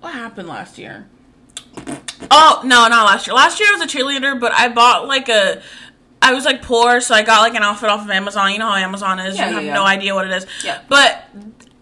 [0.00, 1.06] What happened last year?
[2.30, 3.34] Oh no, not last year.
[3.34, 5.62] Last year I was a cheerleader, but I bought like a.
[6.22, 8.52] I was like poor, so I got like an outfit off of Amazon.
[8.52, 9.36] You know how Amazon is.
[9.36, 9.74] Yeah, you yeah, have yeah.
[9.74, 10.46] no idea what it is.
[10.62, 10.82] Yeah.
[10.88, 11.24] But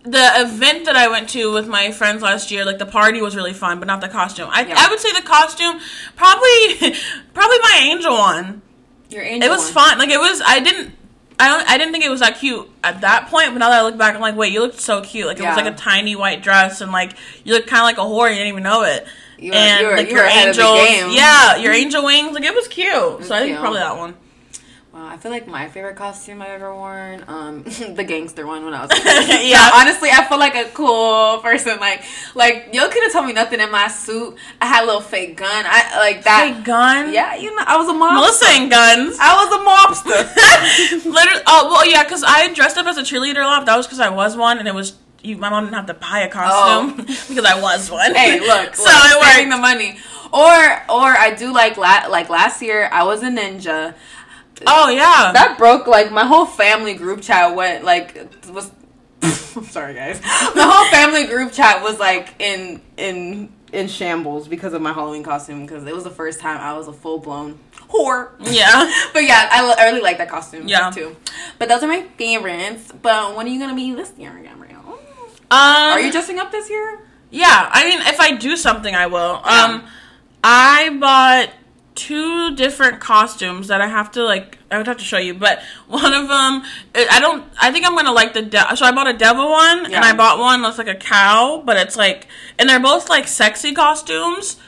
[0.03, 3.35] the event that I went to with my friends last year, like the party was
[3.35, 4.49] really fun, but not the costume.
[4.51, 4.65] I.
[4.65, 5.81] I would say the costume,
[6.17, 6.77] probably,
[7.35, 8.63] probably my angel one.
[9.11, 9.49] Your angel.
[9.49, 9.89] It was one.
[9.89, 9.99] fun.
[9.99, 10.41] Like it was.
[10.47, 10.95] I didn't.
[11.41, 13.79] I don't, I didn't think it was that cute at that point, but now that
[13.79, 15.27] I look back, I'm like, wait, you looked so cute.
[15.27, 17.13] Like it was like a tiny white dress, and like
[17.45, 18.29] you look kind of like a whore.
[18.29, 19.07] You didn't even know it.
[19.39, 22.05] You were- and you were- like you your were ahead of angels, yeah, your angel
[22.05, 22.33] wings.
[22.35, 23.25] Like it was cute.
[23.25, 23.59] so I think cute.
[23.61, 24.15] probably that one.
[24.93, 27.63] Wow, I feel like my favorite costume I've ever worn, um,
[27.95, 28.91] the gangster one when I was
[29.31, 29.49] a.
[29.49, 29.71] Yeah.
[29.75, 31.79] honestly, I feel like a cool person.
[31.79, 32.03] Like,
[32.35, 34.37] like y'all could have told me nothing in my suit.
[34.61, 35.65] I had a little fake gun.
[35.69, 36.55] I like that.
[36.57, 37.13] Fake gun.
[37.13, 38.15] Yeah, you know, I was a mobster.
[38.15, 39.19] Melissa ain't guns.
[39.21, 41.05] I was a mobster.
[41.15, 43.67] Literally, oh well, yeah, because I dressed up as a cheerleader a lot.
[43.67, 45.95] That was because I was one, and it was you, my mom didn't have to
[45.95, 47.25] buy a costume oh.
[47.29, 48.11] because I was one.
[48.11, 48.15] Oh.
[48.15, 49.57] hey, look, so look, saving worked.
[49.57, 49.99] the money.
[50.33, 50.43] Or,
[50.91, 53.95] or I do like la- like last year I was a ninja.
[54.67, 58.71] Oh yeah, that broke like my whole family group chat went like was
[59.23, 60.21] I'm sorry guys.
[60.23, 65.23] My whole family group chat was like in in in shambles because of my Halloween
[65.23, 68.31] costume because it was the first time I was a full blown whore.
[68.41, 68.93] yeah.
[69.13, 70.91] But yeah, I, I really like that costume Yeah.
[70.91, 71.15] too.
[71.59, 72.93] But those are my favorites.
[73.01, 74.58] But when are you gonna be this year, Gabrielle?
[75.51, 75.59] Um,
[75.95, 77.01] Are you dressing up this year?
[77.31, 79.41] Yeah, I mean, if I do something, I will.
[79.45, 79.65] Yeah.
[79.65, 79.87] Um,
[80.43, 81.51] I bought
[81.95, 84.59] two different costumes that I have to like.
[84.71, 86.63] I would have to show you, but one of them,
[86.95, 87.45] I don't.
[87.61, 88.43] I think I'm gonna like the.
[88.43, 91.63] De- so I bought a devil one, and I bought one that's like a cow,
[91.65, 94.59] but it's like, and they're both like sexy costumes,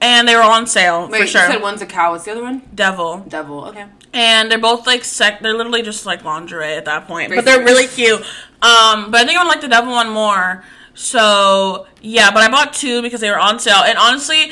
[0.00, 1.46] and they were on sale Wait, for sure.
[1.46, 2.12] you said one's a cow.
[2.12, 2.62] What's the other one?
[2.74, 3.66] devil, Devil.
[3.66, 3.86] Okay.
[4.12, 5.40] and they're both like sec.
[5.40, 8.20] They're literally just like lingerie at that point, but they're really cute.
[8.62, 10.64] Um, but I think I would like the devil one more.
[10.94, 14.50] So yeah, but I bought two because they were on sale, and honestly,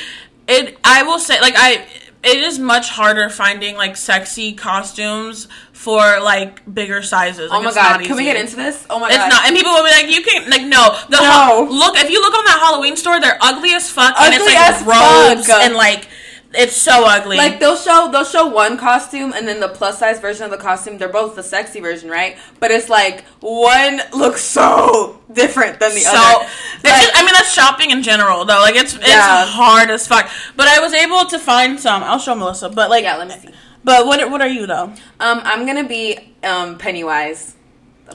[0.49, 0.79] it.
[0.85, 1.87] I will say, like I.
[2.25, 5.49] It is much harder finding like sexy costumes
[5.83, 7.51] for like bigger sizes.
[7.51, 8.87] Oh Like, my it's god, can we get into this?
[8.89, 9.27] Oh my It's god.
[9.27, 10.49] It's not, and people will be like, "You can't.
[10.49, 11.67] like no." The No.
[11.69, 14.55] look if you look on that Halloween store, they're ugly as fuck, and it's Ugly
[14.55, 15.63] like as robes fuck.
[15.63, 16.09] and like
[16.55, 17.37] it's so ugly.
[17.39, 20.59] Like they'll show they'll show one costume and then the plus size version of the
[20.59, 20.99] costume.
[20.99, 22.37] They're both the sexy version, right?
[22.61, 26.47] But it's like one looks so different than the so other.
[26.75, 28.61] it's Like, just- I mean that's shopping in general though.
[28.61, 29.47] Like it's it's Yeah.
[29.47, 30.29] hard as fuck.
[30.55, 32.03] But I was able to find some.
[32.05, 32.69] I'll show Melissa.
[32.69, 33.49] But like yeah, let me see.
[33.85, 34.93] But what what are you though?
[35.21, 37.57] Um, I'm gonna be um Pennywise.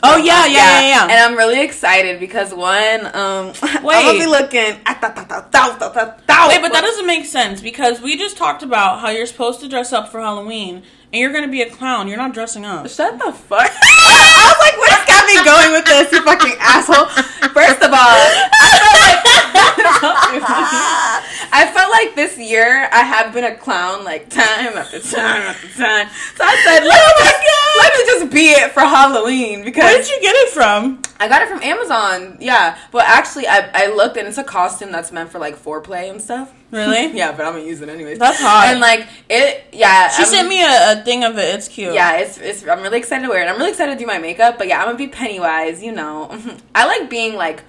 [0.04, 1.04] Oh, yeah, yeah, yeah, yeah.
[1.04, 4.80] And I'm really excited because one, um, I'm gonna be looking.
[6.50, 9.70] Wait, but that doesn't make sense because we just talked about how you're supposed to
[9.70, 10.84] dress up for Halloween
[11.18, 12.08] and you're gonna be a clown.
[12.08, 12.88] You're not dressing up.
[12.88, 13.72] Shut the fuck.
[13.82, 17.10] I was like, where's got me going with this, you fucking asshole?
[17.58, 20.44] First of all, I felt like
[21.54, 25.68] I felt like this year I have been a clown like time after time after
[25.70, 26.08] time.
[26.36, 27.42] So I said, let oh me, just,
[27.78, 31.02] let me just be it for Halloween because Where did you get it from?
[31.20, 32.38] I got it from Amazon.
[32.40, 36.12] Yeah, but actually, I I looked and it's a costume that's meant for like foreplay
[36.12, 36.54] and stuff.
[36.72, 37.08] Really?
[37.18, 38.20] Yeah, but I'm gonna use it anyways.
[38.20, 38.68] That's hot.
[38.68, 40.10] And like it, yeah.
[40.10, 41.56] She I'm- sent me a, a thing of it.
[41.56, 41.94] It's cute.
[41.94, 43.50] yeah, it's, it's I'm really excited to wear it.
[43.50, 45.82] I'm really excited to do my makeup, but yeah, I'm gonna be Pennywise.
[45.82, 46.38] You know,
[46.76, 47.64] I like being like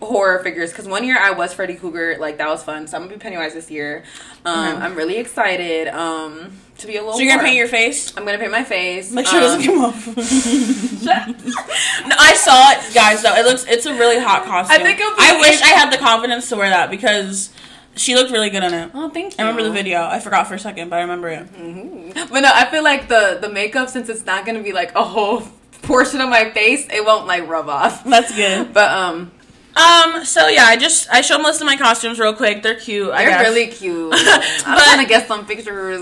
[0.00, 2.16] horror figures because one year I was Freddy Krueger.
[2.18, 2.86] Like that was fun.
[2.86, 4.04] So I'm gonna be Pennywise this year.
[4.46, 4.84] Um, Okay.
[4.86, 7.12] I'm really excited um, to be a little.
[7.12, 8.16] So you're gonna paint your face?
[8.16, 9.12] I'm gonna paint my face.
[9.12, 10.06] Make sure it um, doesn't come off.
[11.04, 13.22] no, I saw it, guys.
[13.22, 14.80] Though it looks, it's a really hot costume.
[14.80, 17.50] I think it'll be- I wish I had the confidence to wear that because
[18.00, 18.90] she looked really good on it.
[18.94, 19.44] Oh, thank you.
[19.44, 20.02] I remember the video.
[20.02, 21.46] I forgot for a second, but I remember it.
[21.52, 22.14] Mhm.
[22.30, 25.04] But no, I feel like the the makeup since it's not gonna be like a
[25.04, 25.42] whole
[25.82, 28.02] portion of my face, it won't like rub off.
[28.04, 28.72] That's good.
[28.78, 29.30] But um,
[29.76, 30.24] Um.
[30.24, 32.62] So yeah, I just I showed of my costumes real quick.
[32.62, 33.08] They're cute.
[33.12, 33.46] They're guess.
[33.48, 34.10] really cute.
[34.10, 36.00] But- I'm trying to get some pictures.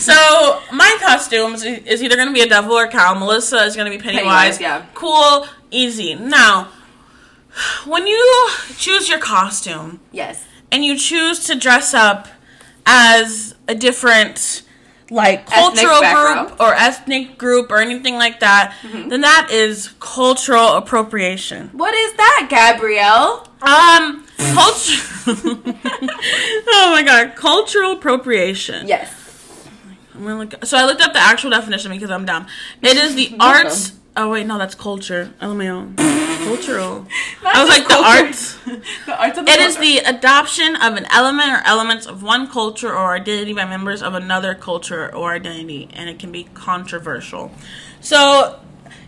[0.00, 3.14] so my costumes is either gonna be a devil or cow.
[3.14, 4.58] Melissa is gonna be Pennywise.
[4.58, 4.86] Pennywise, yeah.
[4.94, 6.14] Cool, easy.
[6.14, 6.68] Now,
[7.86, 10.44] when you choose your costume yes.
[10.72, 12.26] And you choose to dress up
[12.84, 14.62] as a different
[15.10, 19.10] like cultural group or ethnic group or anything like that, Mm-hmm.
[19.10, 21.68] then that is cultural appropriation.
[21.74, 23.46] What is that, Gabrielle?
[23.60, 25.02] Um, culture.
[26.66, 28.88] oh my god, cultural appropriation.
[28.88, 29.12] Yes.
[30.14, 32.46] I'm gonna look, so I looked up the actual definition because I'm dumb.
[32.82, 33.92] It is the arts.
[34.16, 35.32] Oh wait, no, that's culture.
[35.40, 35.96] LMAO.
[36.44, 37.06] Cultural.
[37.44, 38.56] I was like the arts.
[39.06, 39.60] the arts of the culture.
[39.60, 43.64] It is the adoption of an element or elements of one culture or identity by
[43.64, 47.52] members of another culture or identity, and it can be controversial.
[48.00, 48.58] So,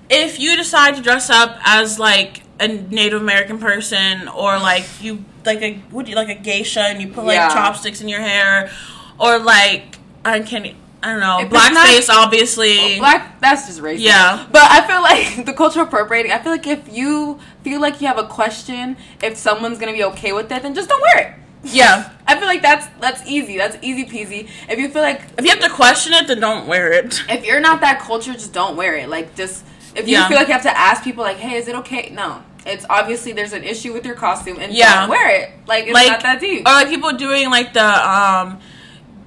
[0.09, 5.25] if you decide to dress up as like a Native American person, or like you
[5.45, 7.49] like a would you like a geisha and you put like Yeah.
[7.49, 8.71] chopsticks in your hair,
[9.19, 12.99] or like I can I don't know If it's not- blackface, obviously.
[12.99, 13.40] black.
[13.40, 14.01] That's just racist.
[14.01, 14.47] Yeah.
[14.51, 16.33] But I feel like the cultural appropriating.
[16.33, 20.05] I feel like if you feel like you have a question, if someone's gonna be
[20.05, 21.35] okay with it, then just don't wear it.
[21.64, 22.11] Yeah.
[22.27, 23.59] I feel like that's that's easy.
[23.59, 24.49] That's easy peasy.
[24.69, 27.23] If you feel like If you have to question it, then don't wear it.
[27.29, 29.09] if you're not that culture, just don't wear it.
[29.09, 29.64] Like just
[29.95, 30.29] if you Yeah.
[30.29, 32.11] feel like you have to ask people like, hey, is it okay?
[32.12, 32.43] No.
[32.67, 35.01] It's obviously there's an issue with your costume and Yeah.
[35.01, 35.51] don't wear it.
[35.67, 36.67] Like it's Like- not that deep.
[36.67, 38.59] Or like people doing like the um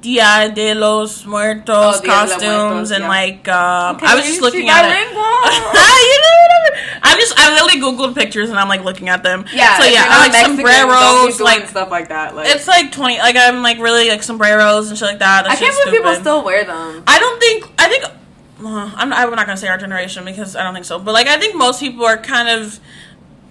[0.01, 3.07] Dia de los Muertos Oh, Dia de los costumes Muertos, and yeah.
[3.09, 5.09] like um Okay, I was just looking at it.
[5.09, 5.73] you know whatever.
[5.73, 6.99] I mean?
[7.03, 9.45] I'm just I literally googled pictures and I'm like looking at them.
[9.53, 9.77] yeah.
[9.79, 12.35] So yeah, I like Mexican, sombreros, like stuff like that.
[12.35, 15.47] Like it's like twenty like I'm like really like sombreros and shit like that.
[15.47, 17.03] I can't believe people still wear them.
[17.07, 20.63] I don't think I think uh, I'm, I'm not gonna say our generation because I
[20.63, 20.99] don't think so.
[20.99, 22.79] But like I think most people are kind of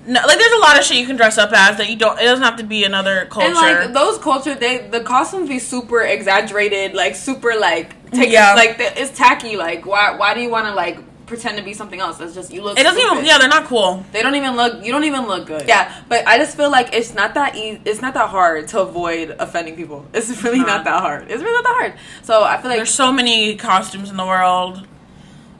[0.07, 2.19] no, like there's a lot of shit you can dress up as that you don't.
[2.21, 3.47] It doesn't have to be another culture.
[3.49, 8.55] And like those culture, they the costumes be super exaggerated, like super like take Yeah.
[8.55, 9.57] like the, it's tacky.
[9.57, 12.19] Like why why do you want to like pretend to be something else?
[12.19, 12.79] That's just you look.
[12.79, 13.25] it doesn't even.
[13.25, 14.05] Yeah, they're not cool.
[14.13, 14.85] They don't even look.
[14.85, 15.67] You don't even look good.
[15.67, 17.81] Yeah, but I just feel like it's not that easy.
[17.85, 20.07] It's not that hard to avoid offending people.
[20.15, 20.67] It's really Nah.
[20.67, 21.25] not that hard.
[21.31, 21.95] It's really not that hard.
[22.23, 24.87] So I feel like There's so many costumes in the world.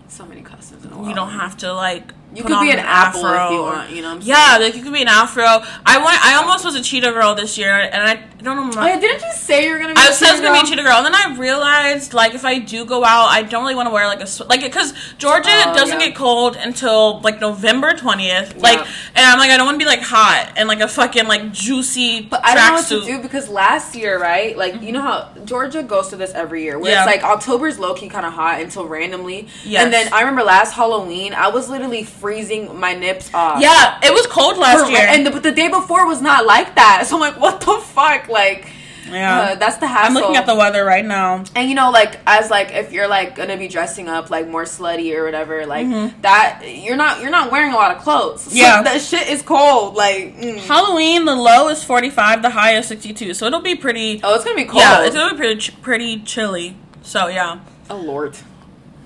[0.09, 1.09] so many costumes in the world.
[1.09, 2.13] You don't have to like.
[2.37, 3.91] You could be on an apple if afro you want.
[3.91, 4.09] You know.
[4.09, 4.63] What I'm Yeah, saying?
[4.63, 5.45] like you could be an afro.
[5.45, 6.25] I want.
[6.25, 8.83] I almost was a cheetah girl this year, and I don't know.
[8.83, 10.01] Oh yeah, didn't you say you were gonna be?
[10.01, 12.35] I a said I was gonna be a cheetah girl, and then I realized like
[12.35, 14.93] if I do go out, I don't really want to wear like a like because
[15.19, 16.09] Georgia Oh, doesn't yeah.
[16.09, 18.57] get cold until like November twentieth.
[18.57, 18.87] Like, Yeah.
[19.15, 21.53] and I'm like I don't want to be like hot and like a fucking like
[21.53, 24.57] juicy But I don't know what to do because last year, right?
[24.57, 25.39] Like you know mm-hmm.
[25.39, 27.05] how Georgia goes through this every year, where Yeah.
[27.05, 29.85] it's like October's low key kind of hot until randomly, Yes.
[29.85, 33.63] and then I remember last Halloween, I was literally freezing my nips off.
[33.63, 35.07] Yeah, it was cold last For- year.
[35.09, 37.05] and the, but the day before was not like that.
[37.07, 38.29] So I'm like, what the fuck?
[38.29, 38.69] Like,
[39.09, 40.09] yeah, uh, that's the hassle.
[40.09, 41.45] I'm looking at the weather right now.
[41.55, 44.65] and you know, like as like if you're like gonna be dressing up like more
[44.65, 45.87] slutty or whatever, like
[46.23, 48.41] that, you're not you're not wearing a lot of clothes.
[48.43, 48.59] So Mm-hmm.
[48.59, 48.83] Yeah.
[48.83, 49.95] that shit is cold.
[49.95, 50.59] Like, mm.
[50.67, 54.21] Halloween, the low is 45, the high is 62, so it'll be pretty.
[54.25, 54.83] oh, it's gonna be cold.
[54.83, 56.75] Yeah, it's gonna be pretty ch- pretty chilly.
[57.03, 58.37] So yeah, oh lord.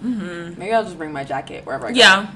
[0.03, 0.59] Mm-hmm.
[0.59, 1.99] Maybe I'll just bring my jacket wherever I go.
[1.99, 2.31] yeah.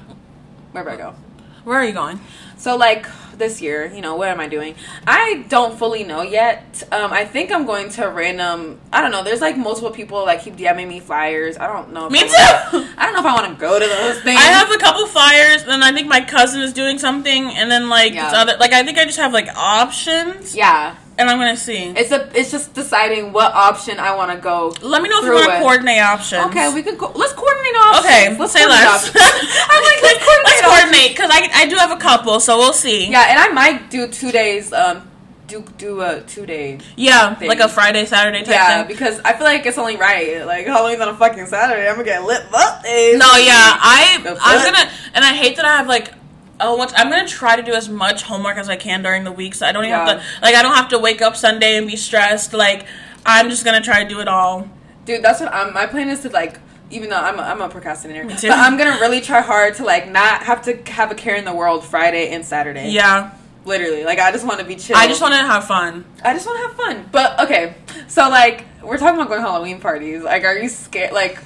[0.75, 1.15] Wherever I go.
[1.63, 2.19] Where are you going?
[2.57, 3.07] So like
[3.37, 4.75] this year, you know, what am I doing?
[5.07, 6.83] I don't fully know yet.
[6.91, 8.79] Um, I think I'm going to random.
[8.93, 9.23] I don't know.
[9.23, 11.57] There's like multiple people like keep DMing me flyers.
[11.57, 12.05] I don't know.
[12.05, 12.77] If Me I too.
[12.77, 14.39] wanna- I don't know if I want to go to those things.
[14.39, 17.89] I have a couple flyers, and I think my cousin is doing something, and then
[17.89, 18.31] like Yeah.
[18.35, 21.93] other like I think I just have like options, Yeah, and I'm gonna see.
[21.95, 22.29] it's a.
[22.37, 24.73] It's just deciding what option I want to go.
[24.81, 26.45] Let me know if you want to coordinate options.
[26.47, 26.97] Okay, we can.
[26.97, 28.05] Co- let's coordinate options.
[28.05, 29.11] Okay, let's say less.
[29.15, 30.45] I'm like, let's coordinate.
[30.45, 33.09] Let's coordinate because I I do have a couple, so we'll see.
[33.09, 34.73] Yeah, and I might do two days.
[34.73, 35.09] Um,
[35.47, 37.47] do do a two day Yeah, Thing.
[37.47, 38.87] like a Friday, Saturday type Yeah, thing.
[38.87, 40.43] because I feel like it's only right.
[40.43, 41.87] Like Halloween's on a fucking Saturday.
[41.87, 42.81] I'm gonna get lit up.
[42.83, 42.89] No,
[43.37, 46.11] yeah, I I'm gonna, and I hate that I have like.
[46.59, 49.31] Oh, what's, I'm gonna try to do as much homework as I can during the
[49.31, 50.07] week, so I don't even Yeah.
[50.07, 52.53] have to like I don't have to wake up Sunday and be stressed.
[52.53, 52.85] Like
[53.25, 54.67] I'm just gonna try to do it all.
[55.05, 55.73] dude, that's what I'm.
[55.73, 56.59] My plan is to like.
[56.91, 60.07] Even though I'm a, I'm a procrastinator, but I'm gonna really try hard to like
[60.07, 62.89] not have to have a care in the world Friday and Saturday.
[62.91, 63.31] Yeah,
[63.65, 64.03] literally.
[64.05, 64.95] Like I just want to be chill.
[64.95, 66.05] I just want to have fun.
[66.23, 67.09] I just want to have fun.
[67.11, 67.73] But okay,
[68.07, 70.21] so like we're talking about going to Halloween parties.
[70.21, 71.11] Like, are you scared?
[71.11, 71.39] Like,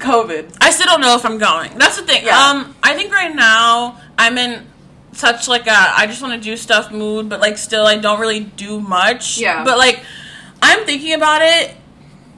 [0.00, 0.56] COVID.
[0.60, 1.78] I still don't know if I'm going.
[1.78, 2.24] That's the thing.
[2.24, 2.50] Yeah.
[2.50, 4.66] Um, I think right now I'm in
[5.12, 8.20] such like a I just want to do stuff mood, but like still I don't
[8.20, 9.38] really do much.
[9.38, 9.64] Yeah.
[9.64, 10.02] But like
[10.62, 11.74] I'm thinking about it,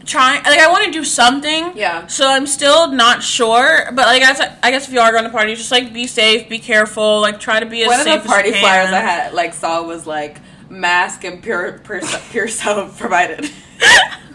[0.04, 1.76] trying like I want to do something.
[1.76, 2.06] Yeah.
[2.06, 5.24] So I'm still not sure, but like I guess, I guess if you are going
[5.24, 8.22] to parties, just like be safe, be careful, like try to be as One of
[8.22, 8.90] the party flyers.
[8.90, 13.50] I had like saw was like mask and pure pure, pure self provided.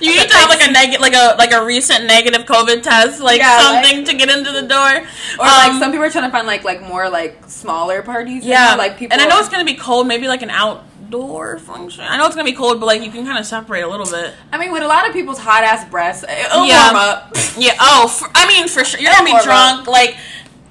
[0.00, 3.20] You need to have like a negative, like a like a recent negative COVID test,
[3.20, 5.02] like Yeah, something like- to get into the door,
[5.38, 8.44] Or like some people are trying to find like like more like smaller parties.
[8.44, 9.12] Um, Yeah, like people.
[9.14, 10.06] and I know it's gonna be cold.
[10.06, 12.04] Maybe like an outdoor function.
[12.08, 14.06] I know it's gonna be cold, but like you can kind of separate a little
[14.06, 14.34] bit.
[14.52, 16.92] I mean, with a lot of people's hot ass breasts, it'll Yeah.
[16.92, 17.36] warm up.
[17.56, 17.74] Yeah.
[17.80, 19.86] Oh, for, I mean, for sure, you're gonna be drunk.
[19.88, 20.16] Like,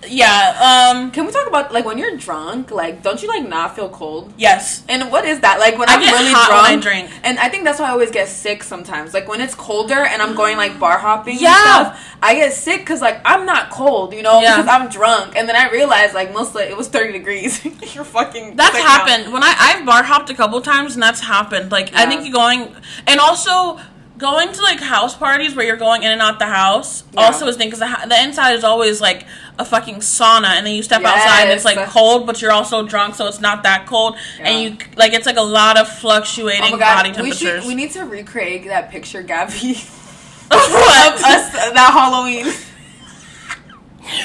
[0.08, 0.92] yeah.
[0.92, 1.12] Um.
[1.12, 2.72] Can we talk about like when you're drunk?
[2.72, 4.34] Like, don't you like not feel cold?
[4.38, 4.84] Yes.
[4.90, 5.60] And what is that?
[5.60, 7.20] Like when I I'm get really hot when drunk, I drink.
[7.24, 9.14] and I think that's why I always get sick sometimes.
[9.14, 11.50] Like when it's colder and I'm going like bar hopping Yeah.
[11.50, 14.58] and stuff, I get sick because like I'm not cold, you know, Yeah.
[14.58, 15.36] because I'm drunk.
[15.36, 17.64] And then I realize like mostly it was 30 degrees.
[17.96, 18.56] you're fucking.
[18.56, 18.90] That's sick now.
[18.90, 21.72] happened when I I've bar hopped a couple times, and that's happened.
[21.72, 22.76] Like I think you're going,
[23.08, 23.80] and also
[24.18, 27.22] going to like house parties where you're going in and out the house Yeah.
[27.26, 29.26] also is thing because the, the inside is always like
[29.60, 32.86] a fucking sauna, and then you step outside and it's like cold, but you're also
[32.86, 34.48] drunk, so it's not that cold, Yeah.
[34.50, 37.62] and you like it's like a lot of fluctuating Oh my god, body we temperatures.
[37.64, 37.68] should.
[37.68, 39.72] We need to recreate that picture, Gabby,
[40.52, 42.48] of us that Halloween.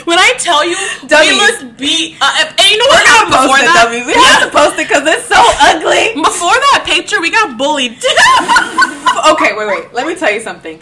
[0.04, 0.76] When I tell you,
[1.08, 1.30] Dummies.
[1.32, 2.16] we looked beat.
[2.20, 3.58] Uh, and you know We're what gonna post before
[3.96, 4.06] it.
[4.06, 5.40] We have to post it because it's so
[5.72, 6.14] ugly.
[6.22, 7.96] Before that picture, we got bullied.
[9.32, 9.92] okay, wait, wait.
[9.94, 10.80] Let me tell you something.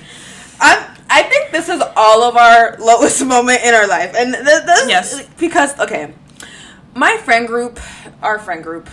[0.61, 4.45] I I think this is all of our lowest moment in our life, and th-
[4.67, 5.27] this, Yes.
[5.39, 6.13] because okay,
[6.95, 7.81] my friend group,
[8.23, 8.89] our friend group,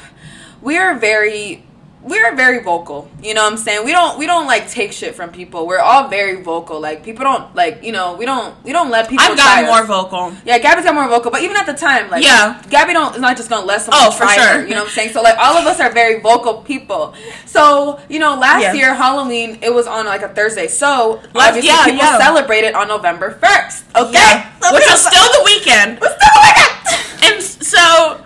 [0.61, 1.63] we are very
[2.05, 3.09] we are very vocal.
[3.21, 3.83] You know what I'm saying?
[3.83, 5.65] We don't we don't like take shit from people.
[5.65, 6.79] We're all very vocal.
[6.79, 9.25] Like people don't like you know we don't we don't let people.
[9.25, 9.87] I've gotten try more us.
[9.87, 10.31] vocal.
[10.45, 12.61] Yeah, Gabby's got more vocal, but even at the time, like Yeah.
[12.69, 14.43] Gabby don't is not just gonna let someone Oh, for sure.
[14.43, 15.13] her, you know what I'm saying?
[15.13, 17.15] So like all of us are very vocal people.
[17.47, 18.73] So you know, last Yeah.
[18.73, 22.17] year Halloween it was on like a Thursday, so Last- obviously yeah, people yeah.
[22.19, 23.83] celebrated on November first.
[23.95, 25.99] Okay, Yeah, which was still the weekend.
[25.99, 27.33] was still the weekend.
[27.33, 28.21] And so,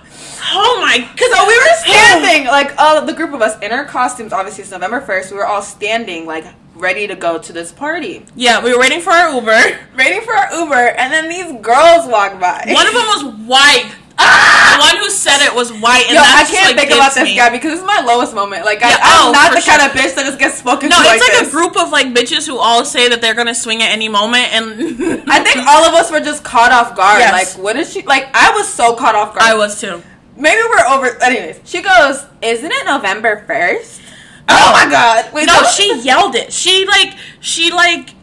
[0.52, 4.34] oh my, because we were standing, like all the group of us in our costumes.
[4.34, 5.32] Obviously, it's November first.
[5.32, 9.02] We were all standing, like ready to go to this party, Yeah, we were waiting
[9.02, 9.52] for our Uber.
[9.98, 12.64] waiting for our Uber, and then these girls walked by.
[12.72, 13.92] One of them was white.
[14.22, 14.76] Ah!
[14.76, 17.24] The one who said it was white, and Yo, I can't like, think about this
[17.24, 17.38] me.
[17.38, 18.66] guy because this is my lowest moment.
[18.66, 19.78] Like, Yeah, I, I'm oh, not the sure.
[19.78, 21.78] kind of bitch that just gets spoken No, to No, it's like, like a group
[21.82, 25.40] of like bitches who all say that they're gonna swing at any moment, and I
[25.42, 27.20] think all of us were just caught off guard.
[27.20, 27.32] Yes.
[27.56, 28.02] Like, what is she?
[28.02, 29.42] Like, I was so caught off guard.
[29.42, 30.04] I was too.
[30.40, 31.22] Maybe we're over.
[31.22, 34.00] Anyways, she goes, "Isn't it November 1st?
[34.52, 34.56] Oh.
[34.68, 35.32] Oh my god!
[35.34, 36.52] Wait, No, she yelled it.
[36.54, 38.16] She like she like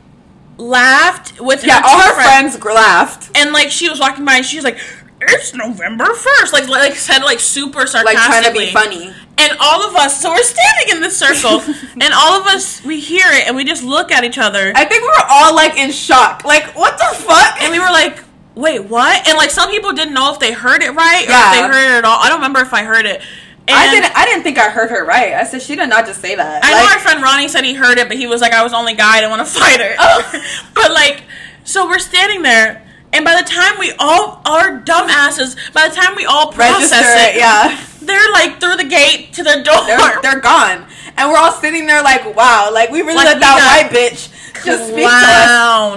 [0.59, 3.31] laughed with Yeah, her all her friends gr- laughed.
[3.37, 4.79] and like she was walking by and she was like,
[5.21, 6.53] "It's November 1st.
[6.53, 9.15] like like said like super sarcastically, Like trying to be funny.
[9.39, 11.61] And all of us, so we're standing in this circle,
[12.01, 14.87] and all of us we hear it and we just look at each other, I
[14.87, 16.43] think we were all like in shock.
[16.45, 17.63] Like, what the fuck?
[17.63, 18.21] and we were like.
[18.57, 19.29] Wait, what?
[19.29, 21.51] And like some people didn't know if they heard it right or Yeah.
[21.51, 22.19] if they heard it at all.
[22.21, 23.21] I don't remember if I heard it.
[23.69, 24.17] And I didn't.
[24.17, 25.35] I didn't think I heard her right.
[25.35, 26.65] I said she did not just say that.
[26.65, 28.63] I know Like, our friend Ronnie said he heard it, but he was like, I
[28.63, 29.95] was only guy, I didn't want to fight her.
[29.99, 30.23] Oh.
[30.75, 31.25] but like,
[31.65, 35.95] so we're standing there, and by the time we all, our dumb asses, by the
[35.97, 37.37] time we all process register it.
[37.37, 37.77] Yeah.
[38.03, 39.85] they're like through the gate to the door.
[39.85, 40.87] they're, they're gone.
[41.17, 44.31] And we're all sitting there like, wow, like we really Like, let that white bitch
[44.65, 45.51] just speak to us.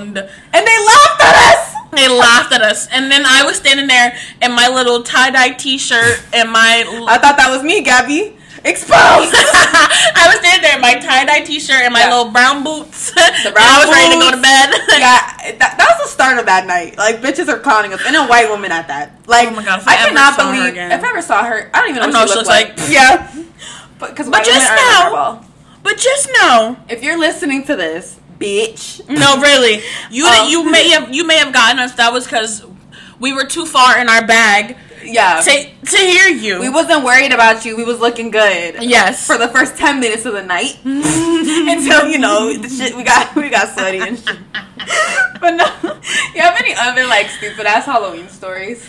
[0.09, 0.15] And
[0.65, 1.68] they laughed at us.
[1.91, 5.51] They laughed at us, and then I was standing there in my little tie dye
[5.51, 6.85] t shirt and my.
[7.09, 8.35] I thought that was me, Gabby.
[8.63, 8.91] Exposed.
[9.33, 12.13] I was standing there in my tie dye t shirt and my Yeah.
[12.15, 13.11] little brown boots.
[13.11, 14.67] The brown I was ready to go to bed.
[14.99, 16.97] yeah, that, that was the start of that night.
[16.97, 19.13] Like bitches are clowning us, and a white woman at that.
[19.27, 21.71] Like, Oh my God, I I, cannot believe if I ever saw her.
[21.73, 22.73] I don't even know, I what, she looks like.
[22.89, 23.31] Yeah,
[23.97, 25.41] but because But just now-
[25.81, 30.89] But just know, if you're listening to this, bitch, no, really, you Um, you may
[30.89, 31.93] have you may have gotten us.
[31.95, 32.65] That was because
[33.19, 35.51] we were too far in our bag yeah, to
[35.85, 36.59] to hear you.
[36.59, 37.75] we wasn't worried about you.
[37.77, 38.83] We was looking good.
[38.83, 43.03] yes, For the first ten minutes of the night, until you know the shit we
[43.03, 44.37] got, we got sweaty and shit.
[45.39, 45.65] But no,
[46.35, 48.85] you have any other like stupid ass Halloween stories?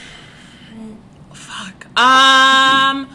[1.33, 1.87] fuck.
[1.99, 3.09] Um,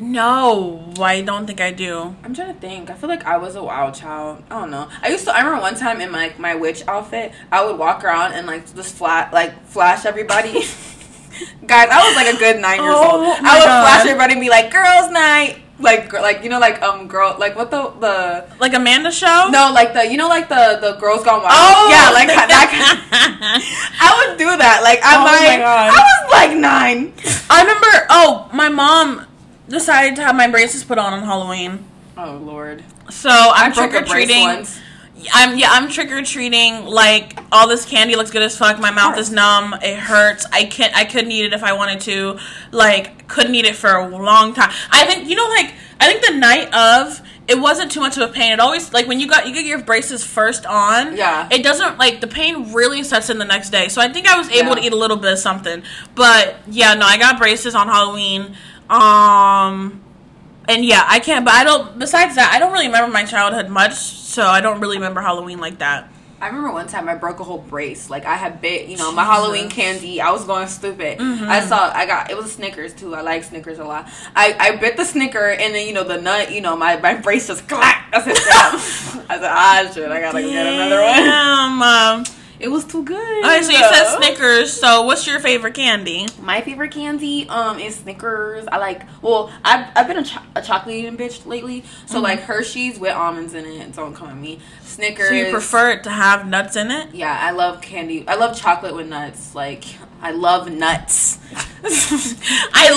[0.00, 2.16] no, I don't think I do.
[2.24, 2.90] I'm trying to think.
[2.90, 4.42] I feel like I was a wild child.
[4.50, 4.88] I don't know.
[5.02, 5.32] I used to.
[5.34, 8.72] I remember one time in my my witch outfit, I would walk around and like
[8.74, 10.52] just flat like flash everybody.
[11.66, 13.36] Guys, I was like a good nine years Oh old.
[13.40, 13.82] I would God.
[13.84, 17.56] flash everybody and be like, "Girls' night." Like, like you know, like um, girl, like
[17.56, 19.48] what the the Like Amanda show?
[19.50, 21.52] no, like the you know, like the the girls gone wild.
[21.56, 22.68] Oh yeah, like that.
[22.68, 23.64] Kind
[24.00, 24.80] I would do that.
[24.84, 25.56] Like I Oh my.
[25.56, 25.88] God.
[25.88, 27.12] I was like nine.
[27.48, 28.06] I remember.
[28.10, 29.24] Oh, my mom
[29.70, 31.84] decided to have my braces put on on Halloween.
[32.18, 34.66] Oh lord, So I'm trick or treating.
[35.32, 36.84] I'm yeah, I'm trick or treating.
[36.86, 38.78] Like all this candy looks good as fuck.
[38.78, 39.74] My mouth is numb.
[39.82, 40.46] It hurts.
[40.52, 40.94] I can't.
[40.96, 42.38] I couldn't eat it if I wanted to.
[42.72, 44.70] Like couldn't eat it for a long time.
[44.90, 48.28] I think you know, like I think the night of it wasn't too much of
[48.30, 48.52] a pain.
[48.52, 51.16] It always like when you got you get your braces first on.
[51.16, 51.48] Yeah.
[51.50, 53.88] It doesn't like the pain really sets in the next day.
[53.88, 54.74] So I think I was able Yeah.
[54.76, 55.82] to eat a little bit of something.
[56.14, 58.56] But yeah, no, I got braces on Halloween.
[58.90, 60.02] Um.
[60.68, 61.44] And yeah, I can't.
[61.44, 61.98] But I don't.
[61.98, 65.58] Besides that, I don't really remember my childhood much, so I don't really remember Halloween
[65.58, 66.10] like that.
[66.40, 68.08] I remember one time I broke a whole brace.
[68.08, 70.22] Like I had bit, you know, my Halloween candy.
[70.22, 71.18] I was going stupid.
[71.18, 71.44] Mm-hmm.
[71.44, 73.14] I saw, I got, it was Snickers too.
[73.14, 74.08] I like Snickers a lot.
[74.34, 76.50] I, I bit the Snicker and then you know the nut.
[76.50, 78.08] You know my my brace just clack.
[78.14, 79.26] I said, damn.
[79.30, 81.16] I said, ah shit, I gotta go get another one.
[81.16, 81.82] Damn.
[81.82, 82.24] Um,
[82.60, 83.44] It was too good.
[83.44, 84.72] okay, so you said Snickers.
[84.72, 86.26] So what's your favorite candy?
[86.42, 88.66] My favorite candy um is Snickers.
[88.70, 89.02] I like.
[89.22, 91.84] Well, I've I've been a, cho- a chocolate eating bitch lately.
[92.06, 92.22] So Mm-hmm.
[92.24, 93.94] like Hershey's with almonds in it.
[93.96, 94.60] Don't come at me.
[94.82, 95.28] Snickers.
[95.28, 97.14] So you prefer it to have nuts in it?
[97.14, 98.28] Yeah, I love candy.
[98.28, 99.54] I love chocolate with nuts.
[99.54, 99.84] Like
[100.20, 101.38] I love nuts.
[102.72, 102.90] I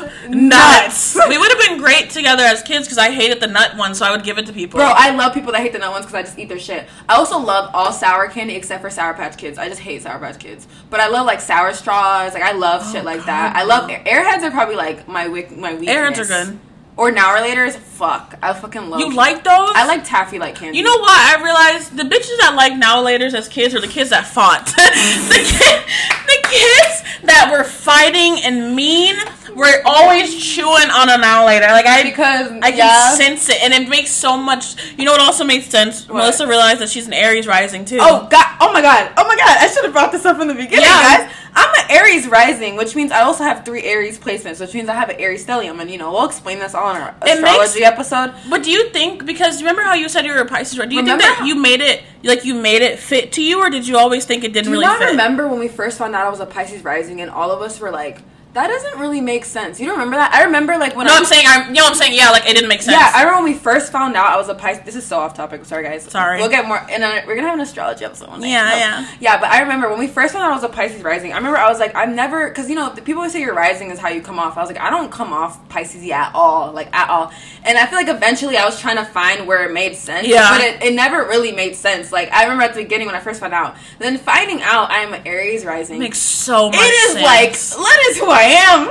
[0.00, 1.14] love nuts.
[1.28, 4.04] we would have been great together as kids because I hated the nut one, so
[4.04, 4.78] I would give it to people.
[4.78, 6.88] Bro, I love people that hate the nut ones because I just eat their shit.
[7.08, 9.58] I also love all sour candy except for Sour Patch Kids.
[9.58, 10.68] I just hate Sour Patch Kids.
[10.90, 12.34] But I love like sour straws.
[12.34, 13.56] Like I love oh, shit like that.
[13.56, 15.94] I love Airheads are probably like my wick my weakness.
[15.94, 16.58] Airheads are good.
[16.98, 18.36] Or now or later's fuck.
[18.42, 18.98] I fucking love.
[18.98, 19.70] You like those?
[19.74, 20.78] I like taffy like candy.
[20.78, 21.16] You know what?
[21.16, 24.66] I realized the bitches that like now laters as kids are the kids that fought.
[24.66, 25.84] the, kid,
[26.26, 29.14] the kids that were fighting and mean
[29.54, 31.66] were always chewing on a now later.
[31.66, 34.76] Like I because I can sense it, and it makes so much.
[34.98, 36.08] You know what also makes sense?
[36.08, 36.16] What?
[36.18, 37.98] Melissa realized that she's an Aries rising too.
[38.00, 38.56] Oh god!
[38.60, 39.10] Oh my god!
[39.16, 39.56] Oh my god!
[39.58, 41.26] I should have brought this up in the beginning, Yeah.
[41.26, 41.32] guys.
[41.54, 44.94] I'm an Aries rising, which means I also have three Aries placements, which means I
[44.94, 47.48] have an Aries stellium, and you know we'll explain this all in our It makes-
[47.48, 48.32] astrology episode.
[48.48, 50.78] But do you think because remember how you said you were a Pisces?
[50.78, 50.88] right?
[50.88, 53.58] Do you think Remember that you made it like you made it fit to you,
[53.60, 55.10] or did you always think it didn't Do you really not fit?
[55.10, 57.80] remember when we first found out I was a Pisces rising, and all of us
[57.80, 58.18] were like,
[58.54, 60.32] "That doesn't really make sense." You don't remember that?
[60.32, 61.68] I remember like when No, I I'm saying I'm.
[61.68, 62.96] You know, what I'm saying yeah, like it didn't make sense.
[62.96, 64.84] Yeah, I remember when we first found out I was a Pisces.
[64.84, 65.64] This is so off topic.
[65.64, 66.04] Sorry, guys.
[66.04, 66.38] Sorry.
[66.38, 66.78] We'll get more.
[66.90, 68.28] And uh, we're gonna have an astrology episode.
[68.28, 68.50] One day.
[68.50, 69.08] Yeah, So- yeah.
[69.20, 69.40] yeah.
[69.40, 71.32] But I remember when we first found out I was a Pisces rising.
[71.32, 73.54] I remember I was like, I'm never because you know the people always say your
[73.54, 74.56] rising is how you come off.
[74.56, 77.30] I was like, I don't come off Pisces at all, like at all.
[77.64, 80.26] And I feel like eventually I was trying to find where it made sense.
[80.26, 80.48] Yeah.
[80.50, 82.10] But it, it never really made sense.
[82.12, 83.76] Like I remember at the beginning when I first found out.
[83.98, 85.98] Then finding out I am an Aries rising.
[85.98, 86.76] makes so much.
[86.80, 87.24] it is sense.
[87.24, 88.90] like is who I am.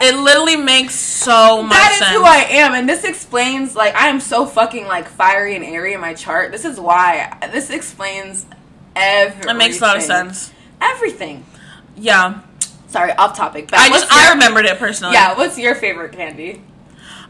[0.00, 2.16] it literally makes so much That is sense.
[2.16, 5.94] who I am, and this explains like I am so fucking like fiery and airy
[5.94, 6.52] in my chart.
[6.52, 7.36] This is why.
[7.52, 8.46] This explains
[8.96, 9.50] everything.
[9.50, 10.52] It makes a lot of sense.
[10.80, 11.44] Everything.
[11.96, 12.40] Yeah,
[12.94, 13.68] Sorry, off topic.
[13.70, 15.14] But I just I remembered it personally.
[15.14, 16.62] Yeah, what's your favorite candy?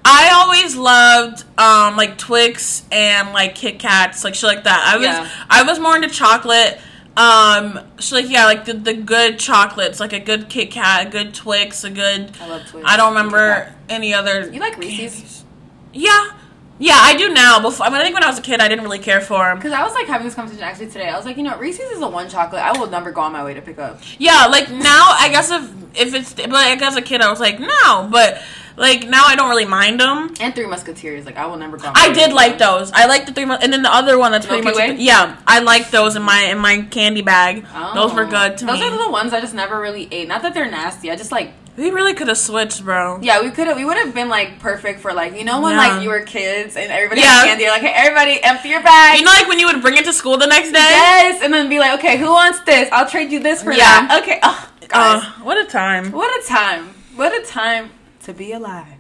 [0.05, 4.83] I always loved um like Twix and like Kit Kats, like shit like that.
[4.87, 5.31] I was Yeah.
[5.49, 6.79] I was more into chocolate.
[7.17, 11.11] Um, so like yeah, like the, the good chocolates, like a good Kit Kat, a
[11.11, 12.33] good Twix, a good.
[12.41, 12.85] I love Twix.
[12.89, 14.51] I don't remember any other.
[14.51, 15.45] You like Reese's?
[15.93, 16.33] Yeah,
[16.79, 17.61] yeah, I do now.
[17.61, 19.45] Before I mean, I think when I was a kid, I didn't really care for
[19.45, 19.59] them.
[19.59, 21.09] Because I was like having this conversation actually today.
[21.09, 23.33] I was like, you know, Reese's is the one chocolate I will never go on
[23.33, 24.01] my way to pick up.
[24.19, 27.39] Yeah, like now, I guess if if it's but like as a kid, I was
[27.39, 28.43] like no, but
[28.77, 30.35] like now I don't really mind them.
[30.41, 31.91] And Three Musketeers, like I will never go.
[31.95, 32.91] I did like those.
[32.93, 35.03] I like the three, mon- and then the other one that's pretty Milky much Way?
[35.05, 35.37] yeah.
[35.47, 37.65] I like those in my in my candy bag.
[37.75, 37.93] Oh.
[37.95, 38.73] Those were good to me.
[38.73, 38.87] Those me.
[38.89, 40.29] are the ones I just never really ate.
[40.29, 41.11] Not that they're nasty.
[41.11, 43.19] I just like we really could have switched, bro.
[43.21, 43.77] Yeah, we could have.
[43.77, 45.79] We would have been like perfect for like you know when Yeah.
[45.89, 47.27] like you were kids and everybody Yeah.
[47.31, 47.65] had candy.
[47.65, 49.19] You're like, hey, everybody, empty your bag.
[49.19, 50.79] You know, like when you would bring it to school the next day.
[50.79, 52.89] yes, and then be like, okay, who wants this?
[52.93, 54.07] I'll trade you this for Yeah.
[54.07, 54.23] that.
[54.23, 54.39] Okay.
[54.43, 56.13] Oh, guys, Uh, what a time.
[56.13, 56.91] what a time!
[57.17, 57.91] What a time
[58.25, 58.99] to be alive.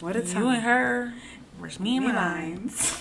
[0.00, 0.42] What a time.
[0.42, 1.14] You and her.
[1.58, 2.62] Where's me and Me mine?
[2.62, 2.98] lines.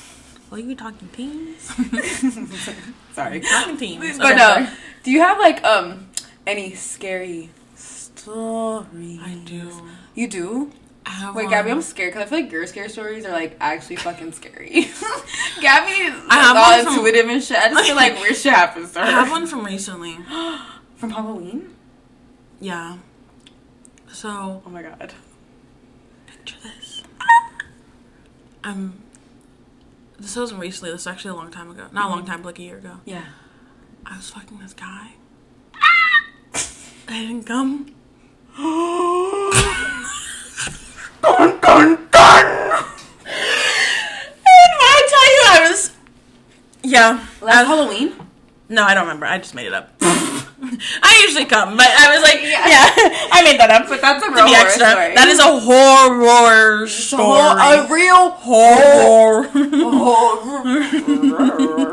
[0.50, 1.62] Well, you talking teens?
[3.14, 3.40] Sorry.
[3.40, 4.18] talking teens.
[4.18, 4.68] But Okay, no, sorry.
[5.04, 6.10] do you have like um
[6.46, 9.20] any scary stories?
[9.24, 9.72] I do.
[10.14, 10.72] You do?
[11.06, 11.50] I Wait.
[11.50, 14.90] Gabby, I'm scared because I feel like your scary stories are like actually fucking scary.
[15.62, 17.58] Gabby is all one from- intuitive and shit.
[17.58, 19.06] I just feel like weird shit happens to her.
[19.06, 20.18] I have one from recently.
[20.98, 21.74] from Halloween.
[22.60, 22.98] Yeah.
[24.12, 25.14] So Oh my god.
[26.44, 27.04] Picture this.
[28.64, 29.02] Um.
[30.20, 30.92] This wasn't recently.
[30.92, 31.88] This was actually a long time ago.
[31.92, 32.98] Not a long time, but like a year ago.
[33.06, 33.26] Yeah.
[34.06, 35.14] I was fucking this guy.
[37.08, 37.88] I didn't come.
[41.24, 42.46] Dun dun dun.
[43.26, 45.92] And when I tell you, I was.
[46.84, 47.26] Yeah.
[47.42, 48.14] Last Halloween.
[48.70, 49.26] no, I don't remember.
[49.26, 49.92] I just made it up.
[51.04, 52.68] I usually come, but I was like, Yeah.
[52.68, 53.88] yeah, I made that up.
[53.90, 54.90] But that's a to real be horror extra.
[54.92, 55.16] story.
[55.16, 57.60] That is a horror story.
[57.60, 59.44] a real horror.
[60.72, 61.91] horror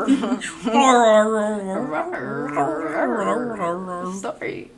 [4.13, 4.71] story.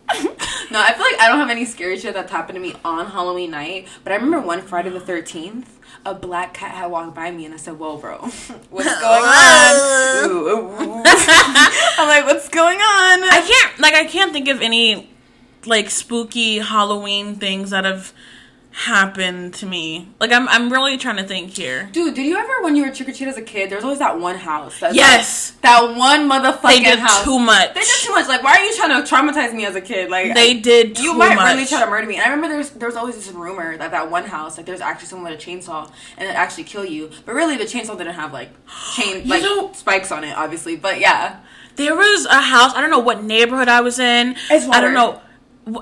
[0.71, 3.07] no, I feel like I don't have any scary shit that's happened to me on
[3.07, 3.87] Halloween night.
[4.03, 7.53] But I remember one Friday the thirteenth, a black cat had walked by me, and
[7.53, 8.17] I said, "Whoa, bro,
[8.69, 11.03] what's going on?" Ooh, ooh, ooh.
[11.05, 15.09] I'm like, "What's going on?" I can't like I can't think of any
[15.65, 18.13] like spooky Halloween things that have
[18.71, 20.07] happened to me.
[20.19, 21.89] Like I'm I'm really trying to think here.
[21.91, 23.99] Dude, did you ever, when you were trick or treat as a kid, there's always
[23.99, 24.81] that one house.
[24.81, 25.51] Yes.
[25.51, 27.23] like- that one motherfucking They did house.
[27.23, 27.73] too much.
[27.73, 28.27] They did too much.
[28.27, 30.09] Like, why are you trying to traumatize me as a kid?
[30.09, 31.53] Like, They did too You might much.
[31.53, 32.15] really try to murder me.
[32.15, 34.65] And I remember there's was there was always this rumor that that one house, like,
[34.65, 37.11] there's actually someone with a chainsaw and it actually kill you.
[37.25, 38.49] But really, the chainsaw didn't have like
[38.95, 40.75] chain like know- spikes on it, obviously.
[40.77, 41.39] But yeah,
[41.75, 42.73] There was a house.
[42.75, 44.35] I don't know what neighborhood I was in.
[44.49, 45.21] I don't know.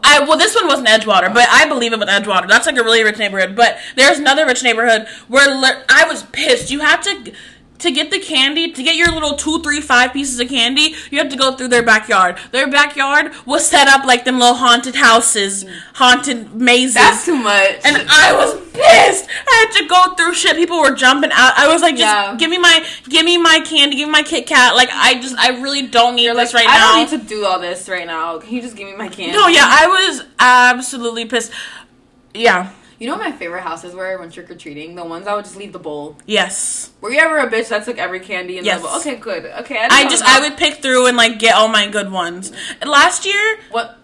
[0.04, 2.48] I, well, this one wasn't Edgewater, but I believe it was Edgewater.
[2.48, 3.56] That's like a really rich neighborhood.
[3.56, 5.48] But there's another rich neighborhood where
[5.90, 6.70] I was pissed.
[6.70, 7.32] You have to
[7.80, 11.18] to get the candy, to get your little two, three, five pieces of candy, you
[11.18, 12.38] have to go through their backyard.
[12.52, 15.66] Their backyard was set up like them little haunted houses,
[15.96, 16.96] haunted mazes.
[16.96, 17.80] That's too much.
[17.86, 19.28] and I was pissed.
[19.48, 20.56] I had to go through shit.
[20.58, 21.54] People were jumping out.
[21.58, 22.36] I was like, just Yeah.
[22.38, 24.76] give me my, give me my candy, give me my Kit Kat.
[24.76, 26.94] Like, I just, I really don't need You're this like, right I now.
[26.96, 28.40] I don't need to do all this right now.
[28.40, 29.32] Can you just give me my candy?
[29.32, 31.52] no, yeah, I was absolutely pissed.
[32.34, 32.72] Yeah.
[33.00, 34.96] You know what my favorite houses were when trick or treating?
[34.96, 36.18] The ones I would just leave the bowl.
[36.26, 36.92] Yes.
[37.00, 38.82] Were you ever a bitch that took every candy in Yes.
[38.82, 38.98] the bowl?
[38.98, 39.46] Okay, good.
[39.46, 40.30] Okay, I don't just know.
[40.32, 42.52] I would pick through and like get all my good ones.
[42.86, 43.96] Last year what?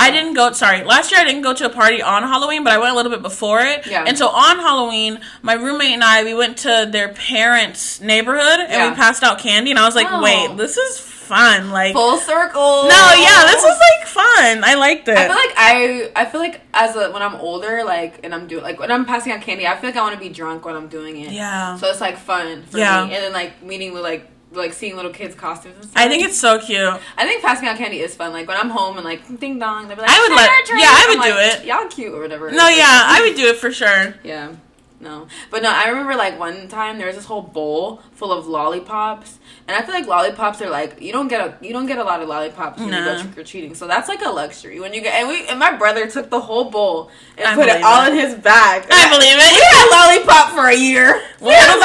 [0.00, 2.72] I didn't go sorry, last year I didn't go to a party on Halloween, but
[2.72, 3.84] I went a little bit before it.
[3.86, 4.04] Yeah.
[4.06, 8.70] And so on Halloween, my roommate and I we went to their parents' neighborhood and
[8.72, 8.88] Yeah.
[8.90, 10.22] we passed out candy and I was like, Oh.
[10.22, 12.84] "Wait, this is fun." Like Full circle.
[12.84, 14.64] No, yeah, this was like fun.
[14.64, 15.16] I liked it.
[15.16, 18.46] I feel like I I feel like as a when I'm older, like and I'm
[18.46, 20.64] doing like when I'm passing out candy, I feel like I want to be drunk
[20.64, 21.30] when I'm doing it.
[21.32, 21.76] yeah.
[21.76, 23.06] So it's like fun for Yeah.
[23.06, 25.74] me, and then like meeting with like like seeing little kids costumes.
[25.76, 26.02] And stuff.
[26.02, 26.80] I think it's so cute.
[27.18, 28.32] I think passing out candy is fun.
[28.32, 30.80] Like when I'm home and like ding dong, they'll be like, I would "Trick let-
[30.80, 31.66] yeah, I would I'm do like, it.
[31.66, 32.50] Y'all cute or whatever.
[32.50, 34.14] No, yeah, I would do it for sure.
[34.24, 34.52] Yeah.
[35.00, 35.28] No.
[35.50, 39.38] But no, I remember like one time there was this whole bowl full of lollipops.
[39.68, 42.02] And I feel like lollipops are like you don't get a you don't get a
[42.04, 43.22] lot of lollipops when you go Nah.
[43.22, 43.74] trick or treating.
[43.76, 44.80] So that's like a luxury.
[44.80, 47.68] When you get and we and my brother took the whole bowl and I put
[47.68, 48.12] it all it.
[48.12, 48.86] in his bag.
[48.90, 49.72] I believe We it.
[49.72, 51.22] had lollipop for a year.
[51.40, 51.78] We What had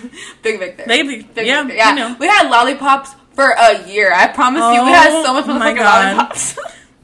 [0.00, 0.10] lolli-
[0.42, 0.84] Big Victor.
[0.86, 1.76] Baby, Big yeah, Victor.
[1.76, 1.90] Yeah.
[1.90, 2.16] you know.
[2.18, 4.10] We had lollipops for a year.
[4.14, 6.58] I promise you we had oh so much Oh motherfucking lollipops.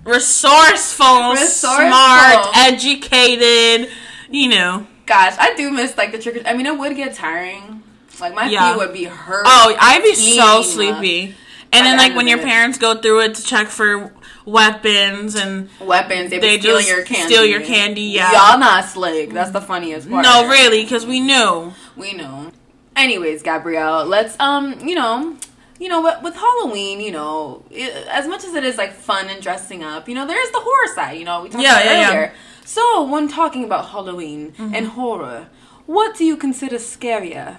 [0.04, 1.68] Resourceful, Resourceful.
[1.76, 3.90] smart, educated,
[4.30, 4.86] you know.
[5.06, 6.42] Gosh, I do miss like the trick.
[6.46, 7.82] I mean, it would get tiring.
[8.20, 8.72] Like my Yeah.
[8.72, 9.44] feet would be hurt.
[9.46, 11.34] Oh, I'd be so sleepy.
[11.72, 12.44] And then, the like, when your it.
[12.44, 14.12] parents go through it to check for
[14.44, 16.30] weapons and weapons.
[16.30, 17.32] They, They just your candy.
[17.32, 18.32] steal your candy, yeah.
[18.32, 19.32] y'all not slick.
[19.32, 20.24] That's the funniest part.
[20.24, 21.72] no, really, because we knew.
[21.96, 22.50] we know.
[22.96, 25.36] Anyways, Gabrielle, let's um, you know,
[25.78, 29.28] you know, with, with Halloween, you know, it, as much as it is like fun
[29.28, 31.18] and dressing up, you know, there is the horror side.
[31.18, 32.30] You know, we talked Yeah, about yeah, yeah.
[32.70, 34.74] So, when talking about Halloween Mm-hmm.
[34.76, 35.48] and horror,
[35.86, 37.58] what do you consider scarier,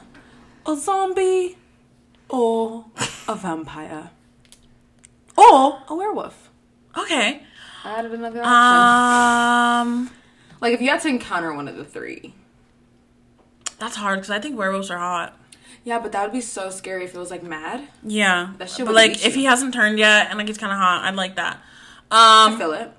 [0.65, 1.57] a zombie
[2.29, 2.85] or
[3.27, 4.11] a vampire
[5.37, 6.49] or a werewolf?
[6.97, 7.43] Okay.
[7.83, 9.87] I added another option.
[10.07, 10.11] Um,
[10.61, 12.33] like if you had to encounter one of the three.
[13.79, 15.37] that's hard because I think werewolves are hot.
[15.83, 17.85] Yeah, but that would be so scary if it was like mad.
[18.03, 18.53] Yeah.
[18.59, 21.03] That shit but like, if he hasn't turned yet and like it's kind of hot,
[21.03, 21.59] I'd like that.
[22.11, 22.91] I Um, feel it.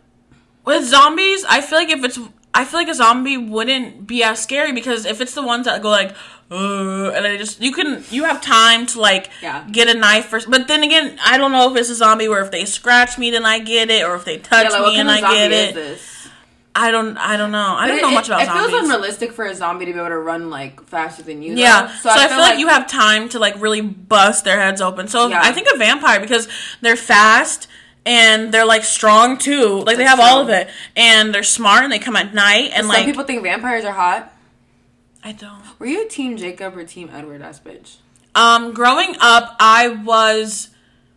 [0.65, 2.19] With zombies, I feel like if it's,
[2.55, 5.83] I feel like a zombie wouldn't be as scary because if it's the ones that
[5.83, 6.15] go like,
[6.51, 9.67] uh, and they just, you can, you have time to like Yeah.
[9.71, 10.51] get a knife first.
[10.51, 13.31] But then again, I don't know if it's a zombie where if they scratch me,
[13.31, 15.75] then I get it, or if they touch Yeah, like me and I get it.
[15.75, 16.29] this?
[16.75, 17.59] I don't, I don't know.
[17.77, 18.55] I But don't it- know much about zombies.
[18.55, 18.71] it zombies.
[18.81, 21.55] feels unrealistic for a zombie to be able to run like faster than you.
[21.55, 21.61] though.
[21.61, 25.09] Yeah, so, I, feel like, you have time to like really bust their heads open.
[25.09, 25.41] So Yeah.
[25.43, 26.49] I think a vampire because
[26.83, 27.67] they're fast
[28.05, 29.83] and they're like strong too.
[29.85, 32.87] Like they have all of it, and they're smart and they come at night and
[32.87, 34.33] Some like people think vampires are hot.
[35.25, 35.63] I don't.
[35.79, 37.97] Were you Team Jacob or Team Edward ass bitch?
[38.35, 40.71] Um, growing up, I was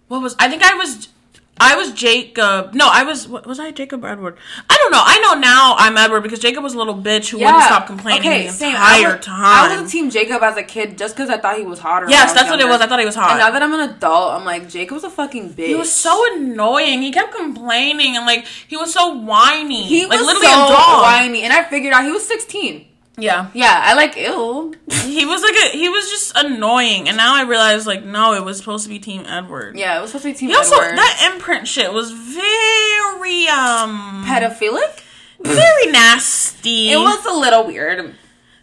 [0.07, 1.09] what was I think I was.
[1.57, 2.73] I was Jacob.
[2.73, 3.27] No, I was.
[3.29, 4.37] Was I Jacob or Edward?
[4.69, 5.01] I don't know.
[5.01, 8.47] I know now I'm Edward because Jacob was a little bitch who wouldn't stop complaining
[8.47, 8.75] the same.
[8.77, 9.71] I entire was, time.
[9.71, 12.09] I was Team Jacob as a kid just because I thought he was hotter.
[12.09, 12.81] yes, was that's what it was.
[12.81, 13.31] I thought he was hot.
[13.31, 15.67] And now that I'm an adult, I'm like Jacob's a fucking bitch.
[15.67, 17.01] He was so annoying.
[17.01, 19.83] He kept complaining and like he was so whiny.
[19.83, 21.03] he like was literally so a dog.
[21.03, 22.85] whiny, and I figured out he was 16.
[23.17, 23.49] Yeah.
[23.53, 24.73] Yeah, I like ill.
[24.89, 28.43] He was like a he was just annoying and now I realize like no, it
[28.43, 29.77] was supposed to be Team Edward.
[29.77, 30.97] Yeah, it was supposed to be Team He also Edward.
[30.97, 35.01] that imprint shit was very um pedophilic.
[35.39, 36.91] very nasty.
[36.91, 38.15] It was a little weird,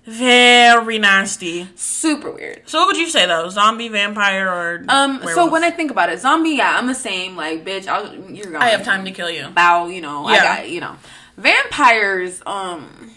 [0.04, 1.68] very nasty.
[1.76, 2.62] super weird.
[2.68, 3.48] So what would you say though?
[3.48, 7.36] Zombie, vampire, or Um, so when I think about it, zombie, yeah, I'm the same.
[7.36, 8.60] Like, bitch, I'll, you're gone.
[8.62, 9.48] I have time to kill you.
[9.48, 10.26] bow, you know.
[10.26, 10.56] I Yeah.
[10.56, 10.96] got, you know,
[11.36, 12.42] vampires.
[12.46, 13.10] Um,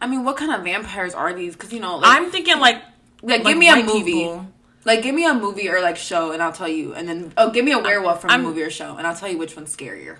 [0.00, 1.54] I mean, what kind of vampires are these?
[1.54, 2.82] Because you know, like, I'm thinking like
[3.22, 4.12] like, like give me a movie.
[4.12, 4.46] people.
[4.86, 6.92] Like, give me a movie or like show, and I'll tell you.
[6.94, 9.14] And then, oh, give me a werewolf from I'm- a movie or show, and I'll
[9.16, 10.18] tell you which one's scarier.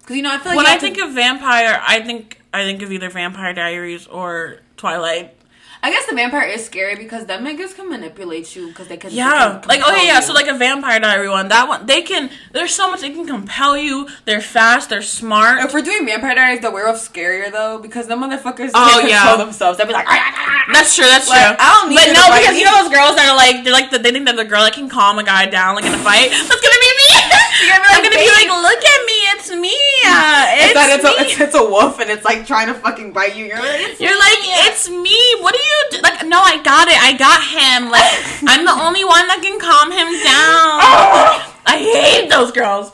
[0.00, 2.64] Because you know, I feel like when I to- think of vampire, I think I
[2.64, 5.34] think of either Vampire Diaries or Twilight.
[5.82, 9.10] I guess the vampire is scary because them niggas can manipulate you because they can.
[9.12, 10.16] Yeah, they can like okay, yeah.
[10.20, 10.22] you.
[10.26, 12.28] So like a Vampire Diary one, that one they can.
[12.52, 14.06] There's so much they can compel you.
[14.26, 14.90] They're fast.
[14.90, 15.64] They're smart.
[15.64, 19.20] If we're doing Vampire Diaries, the werewolf's scarier though because the motherfuckers Oh, yeah.
[19.24, 19.78] control themselves.
[19.78, 21.06] They'd be like, ah, ah, ah, "Ah, That's true.
[21.06, 21.56] That's Like, true.
[21.58, 23.90] I don't need but no, because you know those girls that are like they're like
[23.90, 26.02] the, they think they're the girl that can calm a guy down like in a
[26.04, 26.28] fight.
[26.28, 27.08] That's gonna be me.
[27.64, 29.76] You're gonna be I'm gonna be like, look at me, it's me.
[30.04, 31.10] It's, it's me.
[31.10, 33.46] a, it's, it's a wolf and it's like trying to fucking bite you.
[33.46, 35.18] You're like, it's You're like, it's me.
[35.40, 36.02] What do you do?
[36.02, 36.96] Like, no, I got it.
[36.96, 37.90] I got him.
[37.90, 38.08] Like,
[38.50, 41.46] I'm the only one that can calm him down.
[41.66, 42.92] I hate those girls.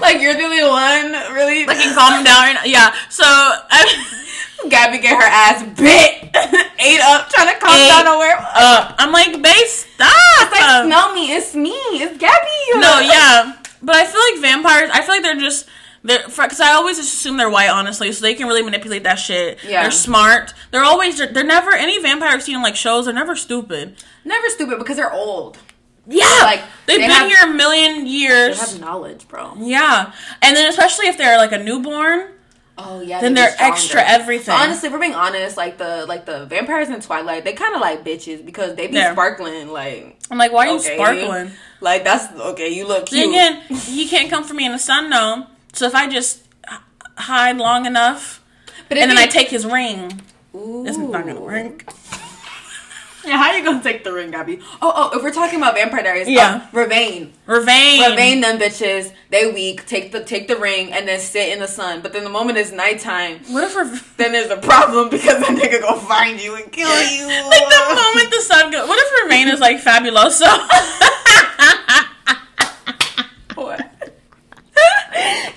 [0.00, 1.64] like you're the only one really.
[1.64, 2.42] That can calm him down.
[2.42, 2.64] Right now.
[2.64, 2.94] Yeah.
[3.08, 4.20] So, I,
[4.68, 6.32] Gabby get her ass bit,
[6.80, 8.48] ate up, trying to calm Ate down a werewolf.
[8.54, 10.08] uh, I'm like, babe, stop.
[10.40, 12.80] It's like, smell me, it's me, it's Gabby.
[12.80, 13.56] no, yeah.
[13.82, 14.90] But I feel like vampires.
[14.92, 15.68] I feel like they're just.
[16.04, 19.58] Because I always just assume they're white, honestly, so they can really manipulate that shit.
[19.64, 19.82] Yeah.
[19.82, 20.52] They're smart.
[20.70, 21.16] They're always.
[21.18, 23.06] They're, they're never any vampire I've seen in like shows.
[23.06, 23.96] They're never stupid.
[24.24, 25.56] Never stupid because they're old.
[26.06, 28.58] Yeah, Like, they've they been have- here a million years.
[28.60, 29.54] They have knowledge, bro.
[29.58, 32.28] Yeah, and then especially if they're like a newborn,
[32.76, 33.22] Oh yeah.
[33.22, 34.54] then they they're extra everything.
[34.54, 37.80] Honestly, if we're being honest, like the like the vampires in Twilight, they kind of
[37.80, 39.12] like bitches because they be Yeah.
[39.12, 39.68] sparkling.
[39.68, 41.52] Like, I'm like, why are you okay, sparkling?
[41.80, 42.68] Like that's okay.
[42.68, 45.46] You look Then again, you can't come for me in the sun, though.
[45.74, 46.42] So if I just
[47.16, 48.42] hide long enough,
[48.88, 49.48] but and then I take.
[49.48, 50.20] his ring,
[50.54, 51.84] it's not gonna work.
[53.26, 54.58] Yeah, how you gonna take the ring, Gabby?
[54.82, 56.56] Oh, oh, if we're talking about Vampire Diaries, Yeah.
[56.70, 57.30] uh, vervain.
[57.48, 58.00] vervain.
[58.02, 61.66] vervain them bitches, they weak, take the take the ring and then sit in the
[61.66, 62.02] sun.
[62.02, 65.56] But then the moment it's nighttime, What if Rev- then there's a problem because that
[65.58, 67.26] nigga gonna find you and kill you.
[67.48, 68.86] like the moment the sun goes?
[68.86, 70.44] What if vervain is like fabuloso?
[73.54, 73.80] What?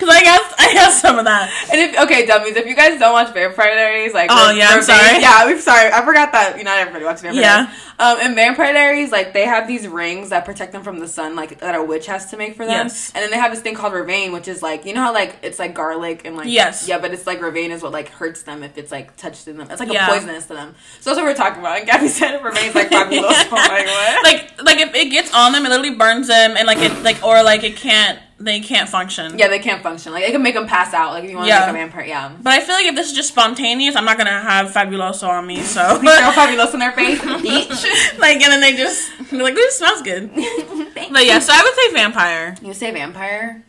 [0.08, 1.52] Because I guess I have some of that.
[1.72, 4.82] And if okay, dummies, if you guys don't watch Vampire Diaries, like Oh, yeah, I'm
[4.82, 5.20] sorry.
[5.22, 6.58] yeah, I'm sorry, I forgot that.
[6.58, 7.56] You know, not everybody watches Vampire Yeah.
[7.66, 7.82] Diaries.
[8.00, 11.36] Um, in Vampire Diaries, like they have these rings that protect them from the sun,
[11.36, 12.88] like that a witch has to make for them.
[12.88, 13.12] Yes.
[13.16, 15.38] And then they have this thing called vervain, which is like you know how like
[15.42, 16.88] it's like garlic and like Yes.
[16.88, 19.58] yeah, but it's like vervain is what like hurts them if it's like touched in
[19.58, 19.70] them.
[19.72, 20.06] It's like Yeah.
[20.08, 20.76] a poisonous to them.
[21.02, 21.78] So that's what we're talking about.
[21.80, 23.52] And Gabby said vervain's like fabuloso.
[23.52, 24.24] Like what?
[24.24, 27.24] like like if it gets on them, it literally burns them, and like it like
[27.24, 29.38] or like it can't they can't function.
[29.40, 30.12] yeah, they can't function.
[30.14, 31.12] Like it can make them pass out.
[31.14, 31.60] Like if you want to Yeah.
[31.62, 32.32] make a vampire, yeah.
[32.42, 35.48] But I feel like if this is just spontaneous, I'm not gonna have fabuloso on
[35.48, 35.62] me.
[35.64, 38.20] So Throw fabuloso in their face, bitch.
[38.20, 40.30] like, and then they just they're like, "Ooh, it smells good."
[41.12, 42.56] But yeah, so I would say vampire.
[42.62, 43.64] You say vampire?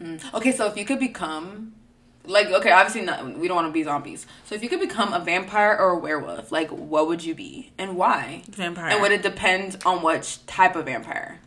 [0.00, 0.34] Mm.
[0.34, 1.72] Okay, so if you could become,
[2.24, 4.26] like, okay, obviously not, we don't want to be zombies.
[4.46, 7.72] So if you could become a vampire or a werewolf, like, what would you be
[7.78, 8.42] and why?
[8.48, 8.88] Vampire.
[8.90, 11.40] And would it depend on which type of vampire?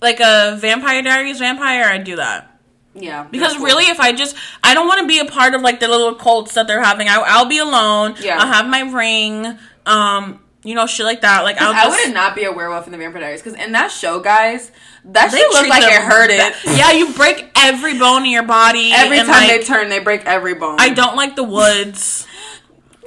[0.00, 2.46] Like a Vampire Diaries vampire, I'd do that.
[2.94, 3.66] Yeah, Because cool.
[3.66, 6.14] really, if I just, I don't want to be a part of like the little
[6.16, 7.08] cults that they're having.
[7.08, 8.16] I, I'll be alone.
[8.20, 8.36] Yeah.
[8.40, 9.56] I'll have my ring.
[9.86, 11.42] Um, you know, shit like that.
[11.44, 12.06] Like I'll I just.
[12.06, 14.72] would not be a werewolf in the Vampire Diaries because in that show, guys,
[15.06, 16.38] that shit looked like it hurted.
[16.38, 18.90] ba- Yeah, you break every bone in your body.
[18.92, 20.76] Every time like, they turn, they break every bone.
[20.80, 22.26] I don't like the woods.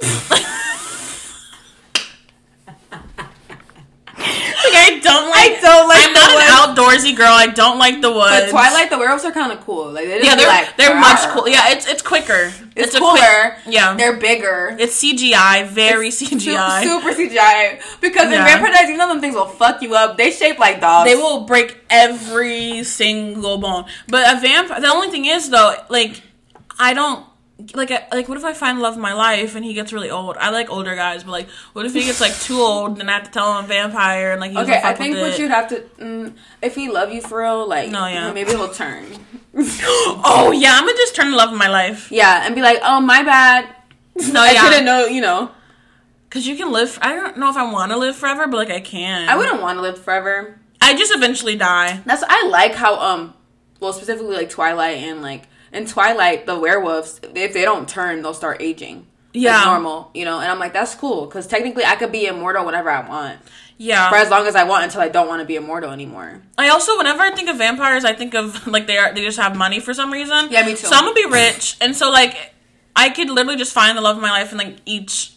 [4.64, 5.52] like I don't like.
[5.52, 6.48] I don't like I'm not woods.
[6.48, 7.32] an outdoorsy girl.
[7.32, 8.30] I don't like the woods.
[8.30, 9.92] But Twilight, the werewolves are kind of cool.
[9.92, 11.48] Like they Yeah, they're like, they're much cool.
[11.48, 12.52] Yeah, it's it's quicker.
[12.76, 13.14] It's, a cooler.
[13.14, 14.76] quick- yeah, they're bigger.
[14.78, 16.82] it's CGI, very Su- CGI.
[16.88, 17.80] Super CGI.
[18.00, 18.40] Because Yeah.
[18.40, 20.16] in Vampire you know them things will fuck you up.
[20.16, 21.08] They shape like dogs.
[21.08, 23.84] They will break every single bone.
[24.08, 24.80] But a vampire.
[24.80, 26.22] The only thing is though, like
[26.78, 27.24] I don't
[27.74, 28.28] like I- like.
[28.28, 30.36] What if I find love of my life and he gets really old?
[30.38, 33.14] I like older guys, but like, what if he gets like too old and I
[33.14, 35.38] have to tell him a vampire and like he's Okay, I think what it.
[35.38, 38.32] you'd have to, mm, if he love you for real, like, No, yeah.
[38.32, 39.04] maybe he'll turn.
[39.56, 42.10] oh yeah, I'm gonna just turn the love of my life.
[42.10, 43.68] yeah, and be like, oh my bad.
[44.32, 44.70] No, I yeah.
[44.70, 45.50] didn't know, you know.
[46.30, 46.98] Cause you can live.
[47.00, 49.28] I don't know if I want to live forever, but like I can.
[49.28, 50.58] I wouldn't want to live forever.
[50.80, 52.00] I just eventually die.
[52.04, 53.34] That's I like how um,
[53.78, 55.44] well specifically like Twilight and like
[55.74, 59.06] in Twilight the werewolves if they don't turn they'll start aging.
[59.32, 59.56] Yeah.
[59.56, 62.64] Like normal, you know, and I'm like that's cool because technically I could be immortal
[62.64, 63.40] whenever I want,
[63.78, 64.08] Yeah.
[64.08, 66.40] for as long as I want until I don't want to be immortal anymore.
[66.56, 69.38] I also, whenever I think of vampires, I think of like they are they just
[69.38, 70.48] have money for some reason.
[70.52, 70.86] Yeah, me too.
[70.86, 72.54] So I'm gonna be rich, and so like
[72.94, 75.32] I could literally just find the love of my life in like each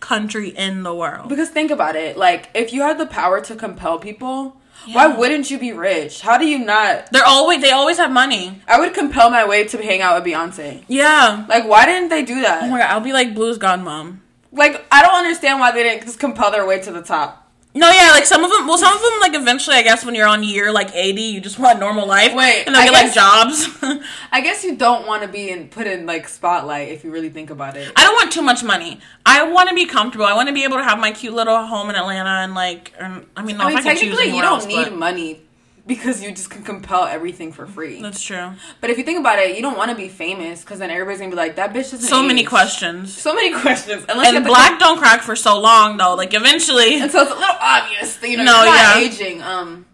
[0.00, 1.28] country in the world.
[1.30, 4.59] Because think about it, like if you had the power to compel people,
[4.92, 6.20] why wouldn't you be rich?
[6.20, 7.10] How do you not?
[7.12, 8.60] They're always they always have money.
[8.68, 10.84] I would compel my way to hang out with Beyonce.
[10.88, 11.44] Yeah.
[11.48, 12.70] Like, why didn't they do Oh that?
[12.70, 14.22] my god, I'll be like Blue's mom.
[14.52, 17.49] Like, I don't understand why they didn't just compel their way to the top.
[17.72, 18.66] No, yeah, like some of them.
[18.66, 21.40] Well, some of them, like eventually, I guess when you're on year like 80, you
[21.40, 22.34] just want a normal life.
[22.34, 24.00] Wait, and they'll I get guess- like jobs.
[24.32, 27.28] I guess you don't want to be in put in like spotlight if you really
[27.30, 27.92] think about it.
[27.94, 28.98] I don't want too much money.
[29.24, 30.24] I want to be comfortable.
[30.26, 32.92] I want to be able to have my cute little home in Atlanta and like.
[32.98, 34.84] And, I mean, no, I mean, if I can choose technically, you don't else, need
[34.86, 35.40] but- money
[35.86, 38.00] because you just can compel everything for free.
[38.02, 38.52] That's true.
[38.80, 41.18] But if you think about it, you don't want to be famous because then everybody's
[41.20, 43.16] gonna be like, "That bitch doesn't." So many questions.
[43.16, 44.04] So many questions.
[44.08, 46.14] Unless And black don't crack for so long though.
[46.14, 48.98] Like eventually, And so it's a little obvious that you know No, yeah.
[48.98, 49.42] aging.
[49.42, 49.86] Um,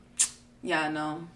[0.63, 1.29] yeah, no.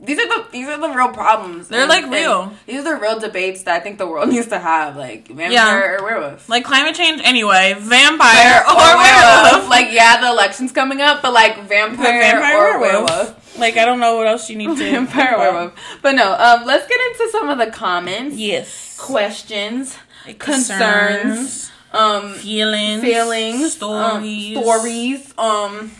[0.00, 1.68] these are the these are the real problems.
[1.68, 2.52] They're, And- like, real.
[2.66, 4.96] These are the real debates that I think the world needs to have.
[4.96, 5.74] Like vampire Yeah.
[6.00, 6.48] or werewolf.
[6.48, 9.70] Like climate change anyway, vampire or, or, werewolf.
[9.70, 13.10] Like yeah, the election's coming up, but like vampire, vampire or or werewolf.
[13.10, 13.42] werewolf.
[13.58, 15.74] Like I don't know what else you need to Vampire werewolf.
[16.02, 18.96] But no, um, let's get into some of the comments, Yes.
[18.98, 19.96] questions,
[20.38, 25.90] Concerns, concerns, um, feelings, feelings, stories, um, stories, um,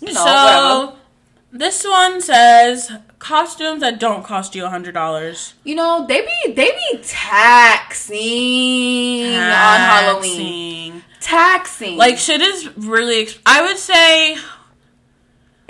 [0.00, 0.98] you know, so whatever.
[1.52, 6.52] this one says costumes that don't cost you a hundred dollars You know, they be
[6.52, 8.20] they be taxing
[9.36, 11.02] on Halloween.
[11.20, 11.96] Taxing.
[11.96, 13.22] Like shit is really.
[13.22, 14.36] Ex- I would say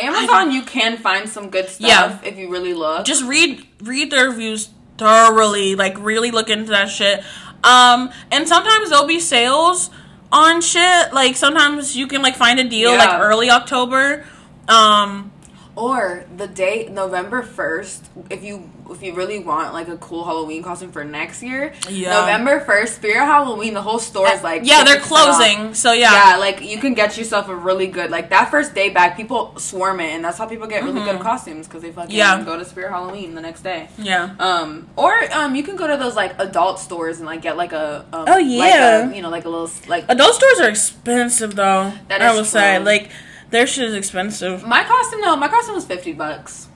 [0.01, 2.19] Amazon, you can find some good stuff Yeah.
[2.25, 3.05] if you really look.
[3.05, 5.75] just read read their reviews thoroughly.
[5.77, 7.23] Like really look into that shit.
[7.63, 9.91] Um, and sometimes there'll be sales
[10.33, 11.13] on shit.
[11.13, 12.99] Like sometimes you can like find a deal Yeah.
[12.99, 14.25] like early October.
[14.69, 15.30] Um,
[15.81, 20.63] Or the day November first, if you if you really want like a cool Halloween
[20.65, 22.21] costume for next year, Yeah.
[22.21, 25.09] November first, Spirit Halloween, the whole store is like yeah, they're 50% off.
[25.09, 25.75] closing.
[25.75, 26.33] So yeah.
[26.33, 29.17] Yeah, like you can get yourself a really good like that first day back.
[29.17, 32.41] People swarm it, and that's how people get really good costumes because they fucking Mm-hmm.
[32.41, 32.45] Yeah.
[32.45, 33.89] go to Spirit Halloween the next day.
[33.97, 34.35] Yeah.
[34.39, 37.73] Um, or um, you can go to those like adult stores and like get like
[37.73, 39.09] a um, Oh, like yeah.
[39.11, 41.93] a, you know like a little like Adult stores are expensive though.
[42.09, 43.11] That I will say, like
[43.51, 44.65] their shit is expensive.
[44.67, 45.21] my costume.
[45.21, 46.69] No, my costume was fifty bucks.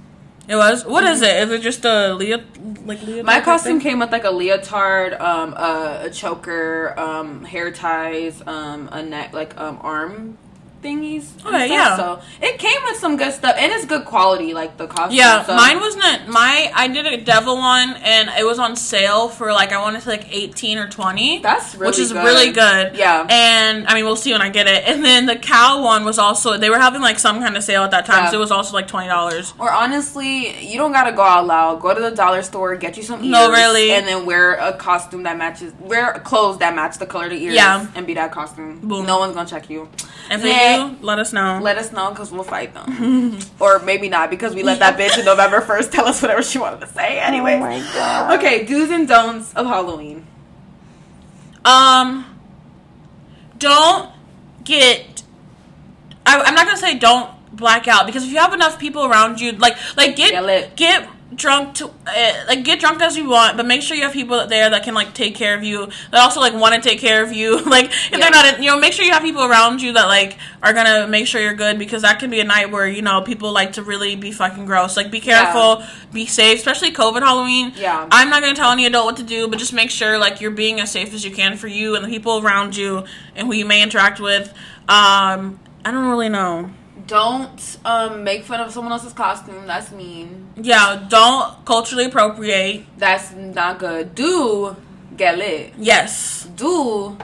[0.47, 0.85] It was.
[0.85, 1.37] What is it?
[1.37, 2.39] Is it just a Leo
[2.85, 3.25] like leotard?
[3.25, 8.89] My costume came with like a leotard, um, a, a choker, um, hair ties, um,
[8.93, 10.37] a neck, like um, arm
[10.85, 11.25] thingies.
[11.39, 11.97] and Okay, yeah.
[11.97, 15.17] So it came with some good stuff, and it's good quality, like the costume.
[15.17, 15.57] Yeah, so.
[15.57, 16.29] mine wasn't.
[16.29, 20.03] My I did a devil one, and it was on sale for like I wanted
[20.03, 21.41] to like eighteen or twenty.
[21.41, 22.25] That's really which is good.
[22.25, 22.97] really good.
[22.97, 23.27] Yeah.
[23.31, 24.85] and I mean we'll see when I get it.
[24.87, 27.83] And then the cow one was also they were having like some kind of sale
[27.83, 28.31] at that time, Yeah.
[28.31, 29.55] so it was also like twenty dollars.
[29.59, 31.81] Or honestly, you don't gotta go out loud.
[31.81, 33.93] Go to the dollar store, get you some ears, No, really.
[33.93, 35.73] and then wear a costume that matches.
[35.81, 37.87] Wear clothes that match the color of the ears, Yeah.
[37.95, 38.81] and be that costume.
[38.81, 39.07] Boom.
[39.07, 39.89] No one's gonna check you.
[40.31, 40.43] If
[41.01, 41.59] let us know.
[41.63, 45.19] Let us know because we'll fight them, or maybe not because we let that bitch
[45.19, 47.19] in November first tell us whatever she wanted to say.
[47.19, 48.39] Anyway, god.
[48.39, 50.27] okay, do's and don'ts of Halloween.
[51.65, 52.39] Um,
[53.59, 54.11] don't
[54.65, 55.23] get.
[56.27, 59.41] I, I'm not gonna say don't black out because if you have enough people around
[59.41, 63.67] you, like like Get get drunk to uh, like get drunk as you want, but
[63.67, 65.87] make sure you have people there that can like take care of you.
[66.13, 67.61] That also like want to take care of you.
[67.75, 68.19] Like if Yeah.
[68.19, 70.73] they're not, in, you know, make sure you have people around you that like are
[70.73, 73.53] gonna make sure you're good because that can be a night where you know people
[73.53, 74.97] like to really be fucking gross.
[74.97, 77.73] Like be careful, be safe, especially COVID Halloween.
[77.75, 78.07] Yeah.
[78.13, 80.53] I'm not gonna tell any adult what to do, but just make sure like you're
[80.53, 83.05] being as safe as you can for you and the people around you
[83.35, 84.51] and who you may interact with.
[84.89, 86.71] Um, I don't really know.
[87.07, 89.67] Don't um, make fun of someone else's costume.
[89.67, 90.49] That's mean.
[90.57, 92.87] Yeah, don't culturally appropriate.
[92.97, 94.15] That's not good.
[94.15, 94.77] Do
[95.17, 95.75] get lit.
[95.79, 97.17] Yes, Do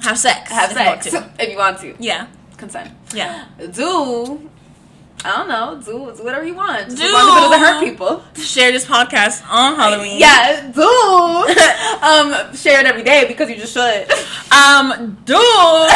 [0.00, 0.50] have sex.
[0.50, 1.30] have if you want sex to.
[1.42, 1.94] if you want to.
[1.98, 2.26] Yeah,
[2.56, 2.90] Consent.
[3.14, 3.44] yeah.
[3.72, 4.50] Do
[5.24, 5.80] I don't know.
[5.82, 6.88] Do, do whatever you want.
[6.88, 7.02] Do.
[7.02, 8.24] as long as it doesn't hurt people.
[8.36, 10.20] Share this podcast on Halloween.
[10.20, 10.82] Yeah, do.
[12.04, 14.10] um, share it every day because you just should.
[14.52, 15.40] Um, do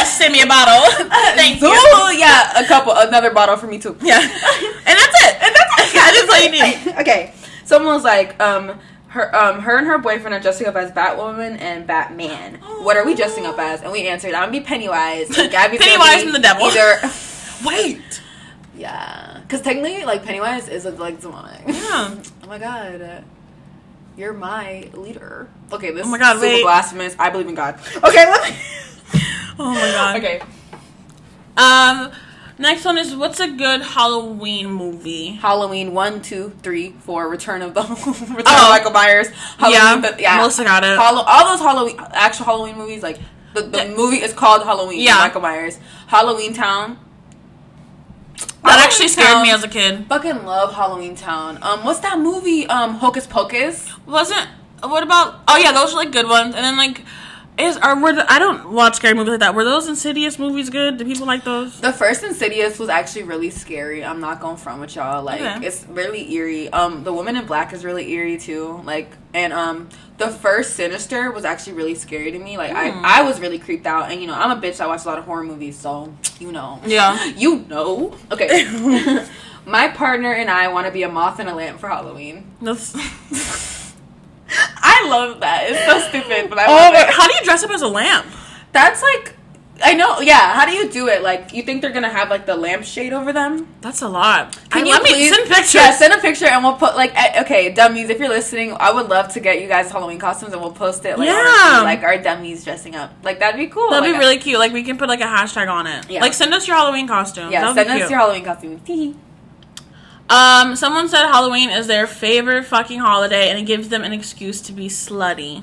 [0.04, 0.90] send me a bottle.
[1.36, 1.66] Thank do.
[1.66, 2.18] you.
[2.18, 3.96] Yeah, a couple, another bottle for me too.
[4.00, 5.34] Yeah, and that's it.
[5.42, 5.92] And that's it.
[5.92, 7.00] That is all you need.
[7.00, 7.34] okay.
[7.64, 11.60] Someone was like, um, her, um, her and her boyfriend are dressing up as Batwoman
[11.60, 12.54] and Batman.
[12.80, 13.82] What are we dressing up as?
[13.82, 15.36] And we answered, I'm gonna be Pennywise.
[15.36, 16.64] And Gabby's Pennywise and the devil.
[16.66, 17.10] Either,
[17.64, 18.22] Wait.
[18.78, 21.60] Yeah, because technically, like Pennywise is like demonic.
[21.66, 22.14] Yeah.
[22.44, 23.24] Oh my god.
[24.16, 25.48] You're my leader.
[25.70, 26.62] Okay, this Oh my God, is super wait.
[26.62, 27.14] blasphemous.
[27.18, 27.74] I believe in God.
[27.96, 28.56] Okay, let me.
[29.60, 30.16] Oh my god.
[30.16, 30.40] Okay.
[31.56, 32.12] Um,
[32.58, 35.30] next one is what's a good Halloween movie?
[35.32, 37.28] Halloween one, two, three, four.
[37.28, 38.64] Return of the Return Oh.
[38.64, 39.28] of Michael Myers.
[39.58, 40.36] Halloween, yeah, the- yeah.
[40.38, 40.96] Melissa got it.
[40.98, 43.18] All those Halloween actual Halloween movies, like
[43.54, 43.94] the, the Yeah.
[43.94, 45.00] movie is called Halloween.
[45.00, 45.16] Yeah.
[45.18, 45.78] Michael Myers.
[46.06, 46.98] Halloween Town.
[48.64, 49.42] That actually scared Town.
[49.42, 50.06] me as a kid.
[50.06, 51.58] Fucking love Halloween Town.
[51.62, 52.66] Um, what's that movie?
[52.66, 53.90] Um, Hocus Pocus.
[54.06, 54.48] Wasn't
[54.82, 55.40] what about?
[55.48, 56.54] Oh yeah, those are like good ones.
[56.54, 57.04] And then like,
[57.58, 59.54] is are were the, I don't watch scary movies like that.
[59.54, 60.96] Were those Insidious movies good?
[60.98, 61.80] Do people like those?
[61.80, 64.04] The first Insidious was actually really scary.
[64.04, 65.22] I'm not going to front with y'all.
[65.24, 65.66] Like Okay.
[65.66, 66.68] it's really eerie.
[66.72, 68.80] Um, the Woman in Black is really eerie too.
[68.84, 69.88] Like and um,
[70.18, 72.56] the first Sinister was actually really scary to me.
[72.56, 73.04] Like Hmm.
[73.04, 74.10] I, I was really creeped out.
[74.10, 74.80] And you know, I'm a bitch.
[74.80, 76.80] I watch a lot of horror movies, so you know.
[76.86, 77.16] Yeah.
[77.36, 78.16] You know.
[78.32, 78.64] Okay.
[79.66, 82.46] My partner and I want to be a moth and a lamp for Halloween.
[82.62, 82.92] That's,
[85.04, 85.66] I love that.
[85.70, 87.08] It's so stupid, but I oh, love my, it.
[87.10, 88.26] how do you dress up as a lamp?
[88.72, 89.34] That's like
[89.82, 90.20] I know.
[90.20, 90.54] Yeah.
[90.54, 91.22] How do you do it?
[91.22, 93.68] Like, you think they're gonna have like the lampshade over them?
[93.80, 94.58] That's a lot.
[94.70, 95.74] Can I- you let me please send pictures?
[95.74, 98.10] Yeah, send a picture and we'll put like eh, okay, dummies.
[98.10, 101.04] If you're listening, I would love to get you guys Halloween costumes and we'll post
[101.04, 101.78] it like our Yeah.
[101.78, 103.12] feed, like our dummies dressing up.
[103.22, 103.90] Like that'd be cool.
[103.90, 104.58] That'd Like, be really cute.
[104.58, 106.10] Like we can put like a hashtag on it.
[106.10, 106.22] Yeah.
[106.22, 107.52] Like send us your Halloween costume.
[107.52, 108.10] Yeah, That'd send us cute.
[108.10, 108.80] your Halloween costume.
[110.30, 114.60] Um, someone said Halloween is their favorite fucking holiday, and it gives them an excuse
[114.62, 115.62] to be slutty.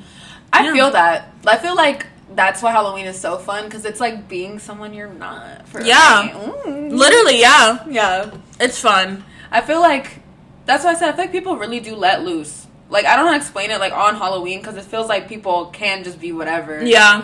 [0.51, 0.74] I Yeah.
[0.74, 1.30] feel that.
[1.45, 5.07] I feel like that's why Halloween is so fun because it's like being someone you're
[5.13, 5.68] not.
[5.68, 6.30] For Yeah.
[6.66, 6.91] Mm.
[6.91, 8.26] Literally, yeah, Yeah.
[8.59, 9.24] it's fun.
[9.51, 10.22] I feel like
[10.66, 12.66] that's why I said I feel like people really do let loose.
[12.89, 15.28] Like I don't know how to explain it like on Halloween because it feels like
[15.30, 16.84] people can just be whatever.
[16.84, 17.22] Yeah,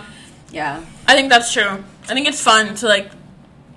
[0.52, 0.82] Yeah.
[1.08, 1.84] I think that's true.
[2.10, 3.10] I think it's fun to like,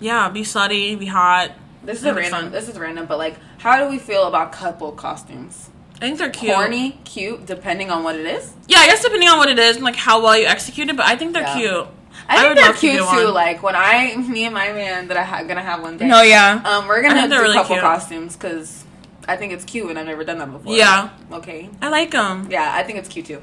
[0.01, 1.53] yeah, be slutty, be hot.
[1.83, 2.43] This is a random.
[2.45, 2.53] fun.
[2.53, 5.71] This is random, but like, how do we feel about couple costumes?
[5.97, 6.53] I think they're cute.
[6.55, 8.53] Corny, cute, depending on what it is.
[8.69, 10.97] Yeah, I guess depending on what it is and like how well you execute it,
[10.99, 11.57] but I think they're Yeah.
[11.57, 11.87] cute.
[12.29, 13.05] I, I think they're love to cute too.
[13.07, 13.33] one.
[13.35, 16.07] Like when I, me and my man that I ha- gonna have one day.
[16.07, 17.81] No, yeah, Um, we're gonna do they're really couple cute.
[17.83, 18.85] costumes because
[19.27, 20.75] I think it's cute and I've never done that before.
[20.77, 21.09] Yeah.
[21.33, 21.71] Okay.
[21.81, 22.49] I like them.
[22.51, 23.41] Yeah, I think it's cute too.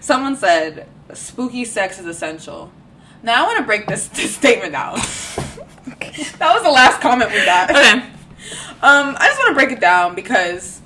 [0.00, 2.72] Someone said spooky sex is essential.
[3.22, 4.94] Now I want to break this, this statement down.
[6.38, 7.70] that was the last comment we got.
[7.70, 8.02] Okay,
[8.80, 10.80] Um, I just want to break it down because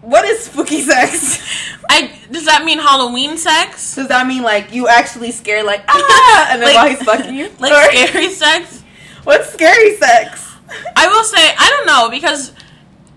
[0.00, 1.40] what is spooky sex?
[1.88, 3.94] I does that mean Halloween sex?
[3.94, 7.34] Does that mean like you actually scare like ah, and then Like- while he's fucking
[7.34, 7.50] you?
[7.58, 8.82] Like Or scary sex?
[9.24, 10.52] what's scary sex?
[10.96, 12.52] I will say I don't know because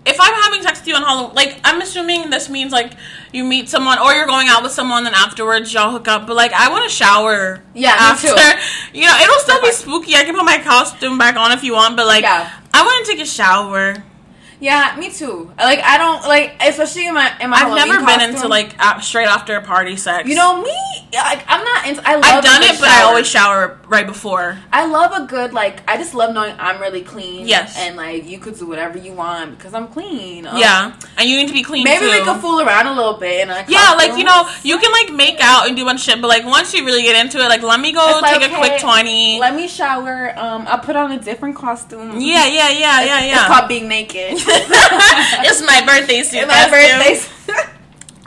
[0.05, 2.93] if I'm having sex with you on Halloween, like I'm assuming this means like
[3.33, 6.27] you meet someone or you're going out with someone, and afterwards y'all hook up.
[6.27, 7.61] But like I want to shower.
[7.73, 8.27] Yeah, after.
[8.29, 8.97] too.
[8.97, 10.15] You know, it'll still be spooky.
[10.15, 12.49] I can put my costume back on if you want, but like Yeah.
[12.73, 14.03] I want to take a shower.
[14.59, 15.51] Yeah, me too.
[15.57, 17.57] Like I don't like, especially in my in my.
[17.57, 18.35] I've Halloween never been costume.
[18.35, 20.27] into like a- straight after a party sex.
[20.27, 20.75] You know me.
[21.13, 22.01] Like I'm not into.
[22.07, 24.57] I love I've done it, but I always shower right before.
[24.73, 25.87] I love a good like.
[25.87, 27.47] I just love knowing I'm really clean.
[27.47, 27.77] Yes.
[27.77, 30.47] and like you could do whatever you want because I'm clean.
[30.47, 31.83] Um, yeah, and you need to be clean.
[31.83, 32.11] Maybe too.
[32.11, 34.91] we could fool around a little bit and like Yeah, like you know, you can
[34.91, 37.47] like make out and do of shit, but like once you really get into it,
[37.47, 39.39] like let me go It's like, take a quick twenty.
[39.39, 40.37] Let me shower.
[40.37, 42.19] Um, I'll put on a different costume.
[42.19, 43.35] yeah, yeah, yeah, yeah, yeah.
[43.35, 44.37] It's called being naked.
[44.47, 46.47] it's my birthday suit.
[46.47, 47.19] My birthday.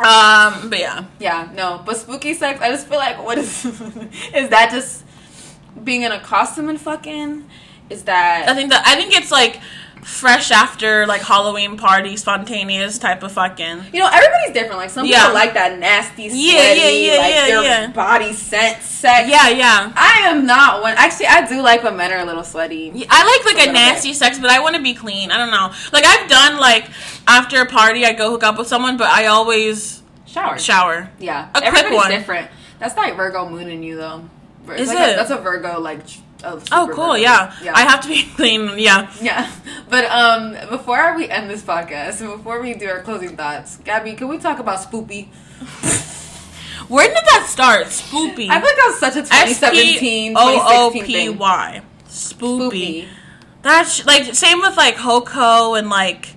[0.01, 2.59] Um, but yeah, yeah, no, but spooky sex.
[2.63, 3.67] I just feel like what is
[4.35, 5.05] is that just
[5.85, 7.47] being in a costume and fucking?
[7.91, 9.61] Is that I think that I think it's like
[10.03, 13.85] fresh after like Halloween party, spontaneous type of fucking.
[13.93, 14.79] You know, everybody's different.
[14.79, 15.21] Like some Yeah.
[15.21, 17.87] people like that nasty, sweaty, Yeah, yeah, yeah, like yeah, their yeah.
[17.93, 19.29] body scent sex.
[19.29, 19.93] Yeah, yeah.
[19.95, 20.95] I am not one.
[20.97, 22.91] Actually, I do like when men are a little sweaty.
[22.95, 25.31] Yeah, I like like a little nasty sex, but I want to be clean.
[25.31, 25.73] I don't know.
[25.93, 26.89] Like I've done like
[27.29, 30.59] after a party, I go hook up with someone, but I always Shower.
[30.59, 31.11] shower.
[31.19, 32.11] Yeah, A quick one.
[32.11, 32.49] different.
[32.79, 34.23] That's like Virgo moon in you though.
[34.69, 35.13] It's Is like it?
[35.13, 36.01] A, that's a Virgo like.
[36.43, 37.17] A Oh, cool.
[37.19, 37.55] Yeah.
[37.63, 37.73] yeah.
[37.75, 38.79] I have to be clean.
[38.79, 39.11] Yeah.
[39.21, 39.51] Yeah,
[39.89, 44.15] but um, before we end this podcast and before we do our closing thoughts, Gabby,
[44.15, 45.29] can we talk about Spoopy?
[46.89, 47.87] Where did that start?
[47.87, 48.49] Spoopy.
[48.51, 51.39] I feel like that was such a 2017, 2016 thing.
[51.39, 51.83] Spoopy.
[52.09, 53.09] Spoopy.
[53.63, 56.35] That's like same with like Hoko and like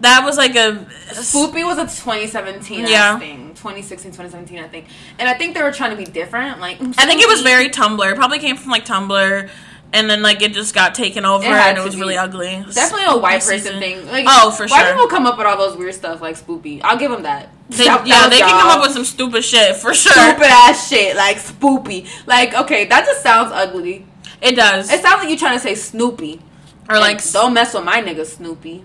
[0.00, 3.18] that was like a Spoopy was a 2017 Yeah.
[3.18, 3.48] thing.
[3.54, 4.86] 2016, 2017, I think.
[5.18, 6.60] And I think they were trying to be different.
[6.60, 8.10] Like I think it was very Tumblr.
[8.10, 9.48] It probably came from like Tumblr,
[9.92, 12.64] and then like it just got taken over, It and it was really ugly.
[12.72, 13.78] Definitely a white person season.
[13.80, 14.06] thing.
[14.10, 14.76] Like, Oh, for sure.
[14.76, 14.94] White sure.
[14.94, 16.80] people come up with all those weird stuff like Spoopy.
[16.82, 17.50] I'll give them that.
[17.70, 20.12] They, That- yeah, they can come up with some stupid shit for sure.
[20.12, 22.06] stupid ass shit like Spoopy.
[22.26, 24.04] Like, okay, that just sounds ugly.
[24.42, 24.92] It does.
[24.92, 26.42] It sounds like you're trying to say Snoopy.
[26.90, 28.84] or like And don't mess with my nigga Snoopy.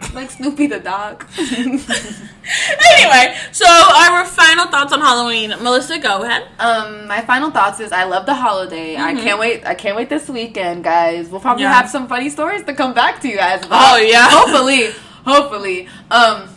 [0.14, 1.24] Like Snoopy the dog.
[1.38, 5.50] anyway, so our final thoughts on Halloween.
[5.62, 6.48] Melissa, go ahead.
[6.58, 8.96] Um, my final thoughts is I love the holiday.
[8.96, 9.22] I Mhm.
[9.22, 9.66] can't wait.
[9.66, 11.28] I can't wait this weekend, guys.
[11.28, 11.74] We'll probably Yeah.
[11.74, 13.64] have some funny stories to come back to you guys.
[13.64, 13.92] about.
[13.92, 14.26] Oh, yeah.
[14.30, 14.90] hopefully,
[15.24, 15.88] hopefully.
[16.10, 16.48] Um,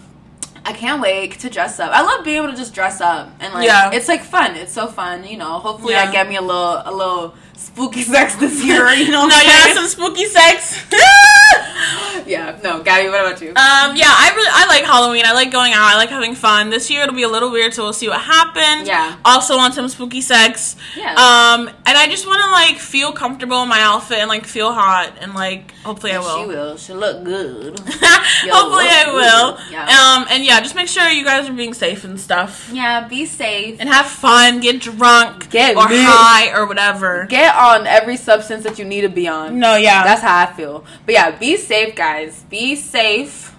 [0.66, 1.91] I can't wait to dress up.
[1.94, 3.91] I love being able to just dress up and like Yeah.
[3.91, 4.56] it's like fun.
[4.56, 5.60] It's so fun, you know.
[5.60, 6.04] Hopefully, Yeah.
[6.08, 8.88] I get me a little a little spooky sex this year.
[8.93, 10.86] You know, no, I'm yeah, some spooky sex.
[12.26, 12.58] yeah.
[12.64, 13.49] No, Gabby, what about you?
[13.49, 15.26] Um, yeah, I really I like Halloween.
[15.26, 15.84] I like going out.
[15.84, 16.70] I like having fun.
[16.70, 18.88] This year it'll be a little weird, so we'll see what happens.
[18.88, 19.18] Yeah.
[19.26, 20.76] Also want some spooky sex.
[20.95, 21.12] Yeah.
[21.12, 24.72] Um, and I just want to like feel comfortable in my outfit and like feel
[24.72, 26.38] hot and like hopefully I will.
[26.43, 26.47] She will.
[26.47, 26.78] will.
[26.78, 27.80] She'll look good.
[27.80, 29.58] hopefully I will.
[29.58, 29.72] good.
[29.72, 29.84] Yeah.
[29.84, 32.70] Um, and yeah, just make sure you guys are being safe and stuff.
[32.72, 33.80] Yeah, be safe.
[33.80, 36.06] And have fun, get drunk, Get or lit.
[36.06, 37.26] high or whatever.
[37.26, 39.60] Get on every substance that you need to be on.
[39.60, 40.84] no, yeah, That's how I feel.
[41.06, 42.44] But yeah, be safe, guys.
[42.50, 43.56] Be safe.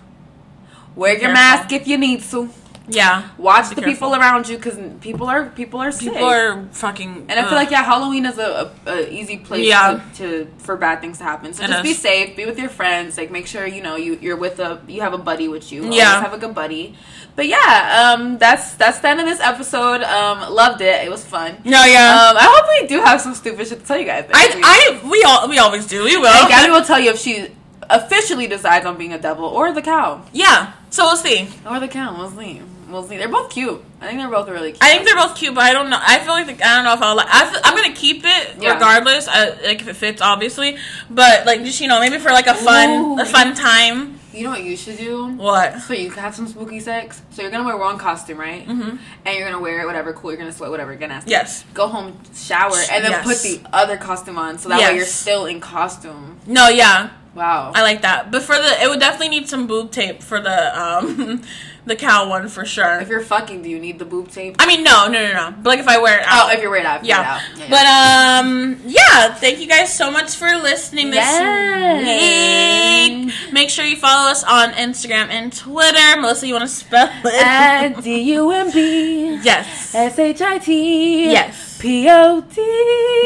[0.95, 1.35] Wear your Careful.
[1.35, 2.49] mask if you need to.
[2.87, 3.31] Yeah.
[3.39, 3.93] Watch the careful.
[3.93, 6.13] people around you because people are people are sick.
[6.13, 7.27] People are fucking.
[7.29, 10.03] and I feel like yeah, Halloween is a, a, a easy place Yeah.
[10.17, 11.55] to, to for bad things to happen.
[11.55, 14.19] So It just be safe, be with your friends, like make sure you know you
[14.21, 15.85] you're with a you have a buddy with you.
[15.85, 16.21] Always Yeah.
[16.21, 16.95] have a good buddy.
[17.37, 20.03] But yeah, um, that's that's the end of this episode.
[20.03, 21.05] Um, loved it.
[21.07, 21.57] It was fun.
[21.65, 22.29] No, yeah.
[22.31, 24.29] Um, I hope we do have some stupid shit to tell you guys.
[24.33, 26.05] I, I, we all, we always do.
[26.05, 26.27] We will.
[26.29, 27.49] and Gabby will tell you if she
[27.91, 30.73] officially decides on being a devil or the cow yeah.
[30.91, 31.49] So we'll see.
[31.67, 32.17] or the cow.
[32.17, 32.63] We'll see.
[32.89, 33.17] We'll see.
[33.17, 33.83] They're both cute.
[34.01, 34.83] I think they're both really cute.
[34.83, 35.99] I think they're both cute, but I don't know.
[36.01, 37.17] I feel like the, I don't know if I'll.
[37.17, 38.75] Like, I feel, I'm gonna keep it Yeah.
[38.75, 40.77] regardless, uh, like if it fits, obviously.
[41.11, 43.21] But like just you know, maybe for like a fun, Ooh.
[43.21, 44.21] a fun time.
[44.33, 45.29] You know what you should do?
[45.29, 45.81] What?
[45.83, 47.23] So you can have some spooky sex.
[47.31, 48.67] So you're gonna wear one costume, right?
[48.67, 48.99] Mhm.
[49.25, 50.31] And you're gonna wear it, whatever, cool.
[50.33, 50.91] You're gonna sweat, whatever.
[50.91, 51.65] You're gonna to Yes.
[51.73, 53.25] go home, shower, and then Yes.
[53.25, 54.59] put the other costume on.
[54.59, 56.41] So that way you're still in costume.
[56.47, 57.73] No, yeah, Wow.
[57.75, 58.31] I like that.
[58.33, 61.43] But for the, it would definitely need some boob tape for the um,
[61.87, 63.01] the cow one for sure.
[63.01, 64.57] if you're fucking, do you need the boob tape?
[64.59, 65.55] I mean, no, no, no, no.
[65.63, 66.55] But like if I wear it Oh, out.
[66.55, 67.05] if you're wearing it out.
[67.05, 67.41] yeah.
[67.59, 67.71] wearing it out.
[67.71, 73.29] But um yeah, thank you guys so much for listening this Yes.
[73.29, 73.53] week.
[73.53, 76.21] Make sure you follow us on Instagram and Twitter.
[76.21, 77.35] Melissa, you want to spell it?
[77.47, 79.95] At D U M B yes.
[79.95, 81.79] S H I T Yes.
[81.81, 82.55] P O D.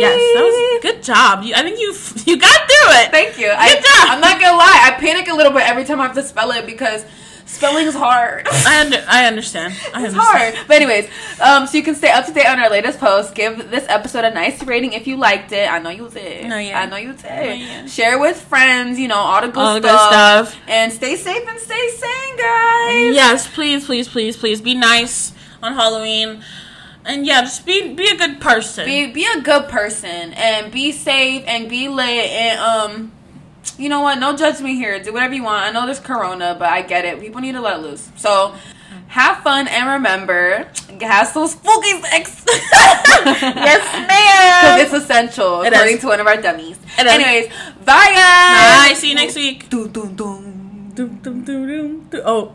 [0.01, 1.43] Yes, that was good job.
[1.45, 1.95] You, I think you
[2.27, 3.11] you got through it.
[3.11, 3.51] Thank you.
[3.57, 4.09] I, Good job.
[4.11, 4.81] I'm not gonna lie.
[4.85, 7.05] I panic a little bit every time I have to spell it because
[7.49, 8.47] spelling's hard.
[8.51, 9.73] I under, I understand.
[9.93, 10.55] I It's understand.
[10.55, 10.55] hard.
[10.69, 11.09] But anyways,
[11.41, 13.33] um, so you can stay up to date on our latest posts.
[13.33, 15.69] Give this episode a nice rating if you liked it.
[15.71, 16.47] I know you did.
[16.49, 16.81] No, yeah.
[16.81, 17.25] I know you did.
[17.25, 17.87] No, yeah.
[17.87, 18.99] Share with friends.
[18.99, 20.51] You know all the good All the good stuff.
[20.51, 20.61] stuff.
[20.69, 23.15] And stay safe and stay sane, guys.
[23.15, 25.33] Yes, please, please, please, please be nice
[25.63, 26.43] on Halloween.
[27.05, 28.85] And yeah, just be be a good person.
[28.85, 33.13] Be be a good person and be safe and be lit and um.
[33.77, 34.19] You know what?
[34.19, 34.99] No judgment here.
[35.03, 35.65] Do whatever you want.
[35.65, 37.21] I know there's corona, but I get it.
[37.21, 38.09] People need to let loose.
[38.17, 38.55] So
[39.09, 40.67] have fun and remember,
[41.01, 42.45] have some spooky sex.
[42.49, 44.79] yes, ma'am.
[44.79, 46.01] Because it's essential, It according is.
[46.03, 46.79] to one of our dummies.
[46.99, 47.13] It is.
[47.13, 47.47] Anyways,
[47.85, 48.89] bye guys.
[48.89, 48.95] Bye.
[48.97, 49.69] See you next week.
[49.69, 50.93] Dun, dun, dun.
[50.95, 52.23] Dum, dum, dum, dum, dum.
[52.25, 52.55] Oh.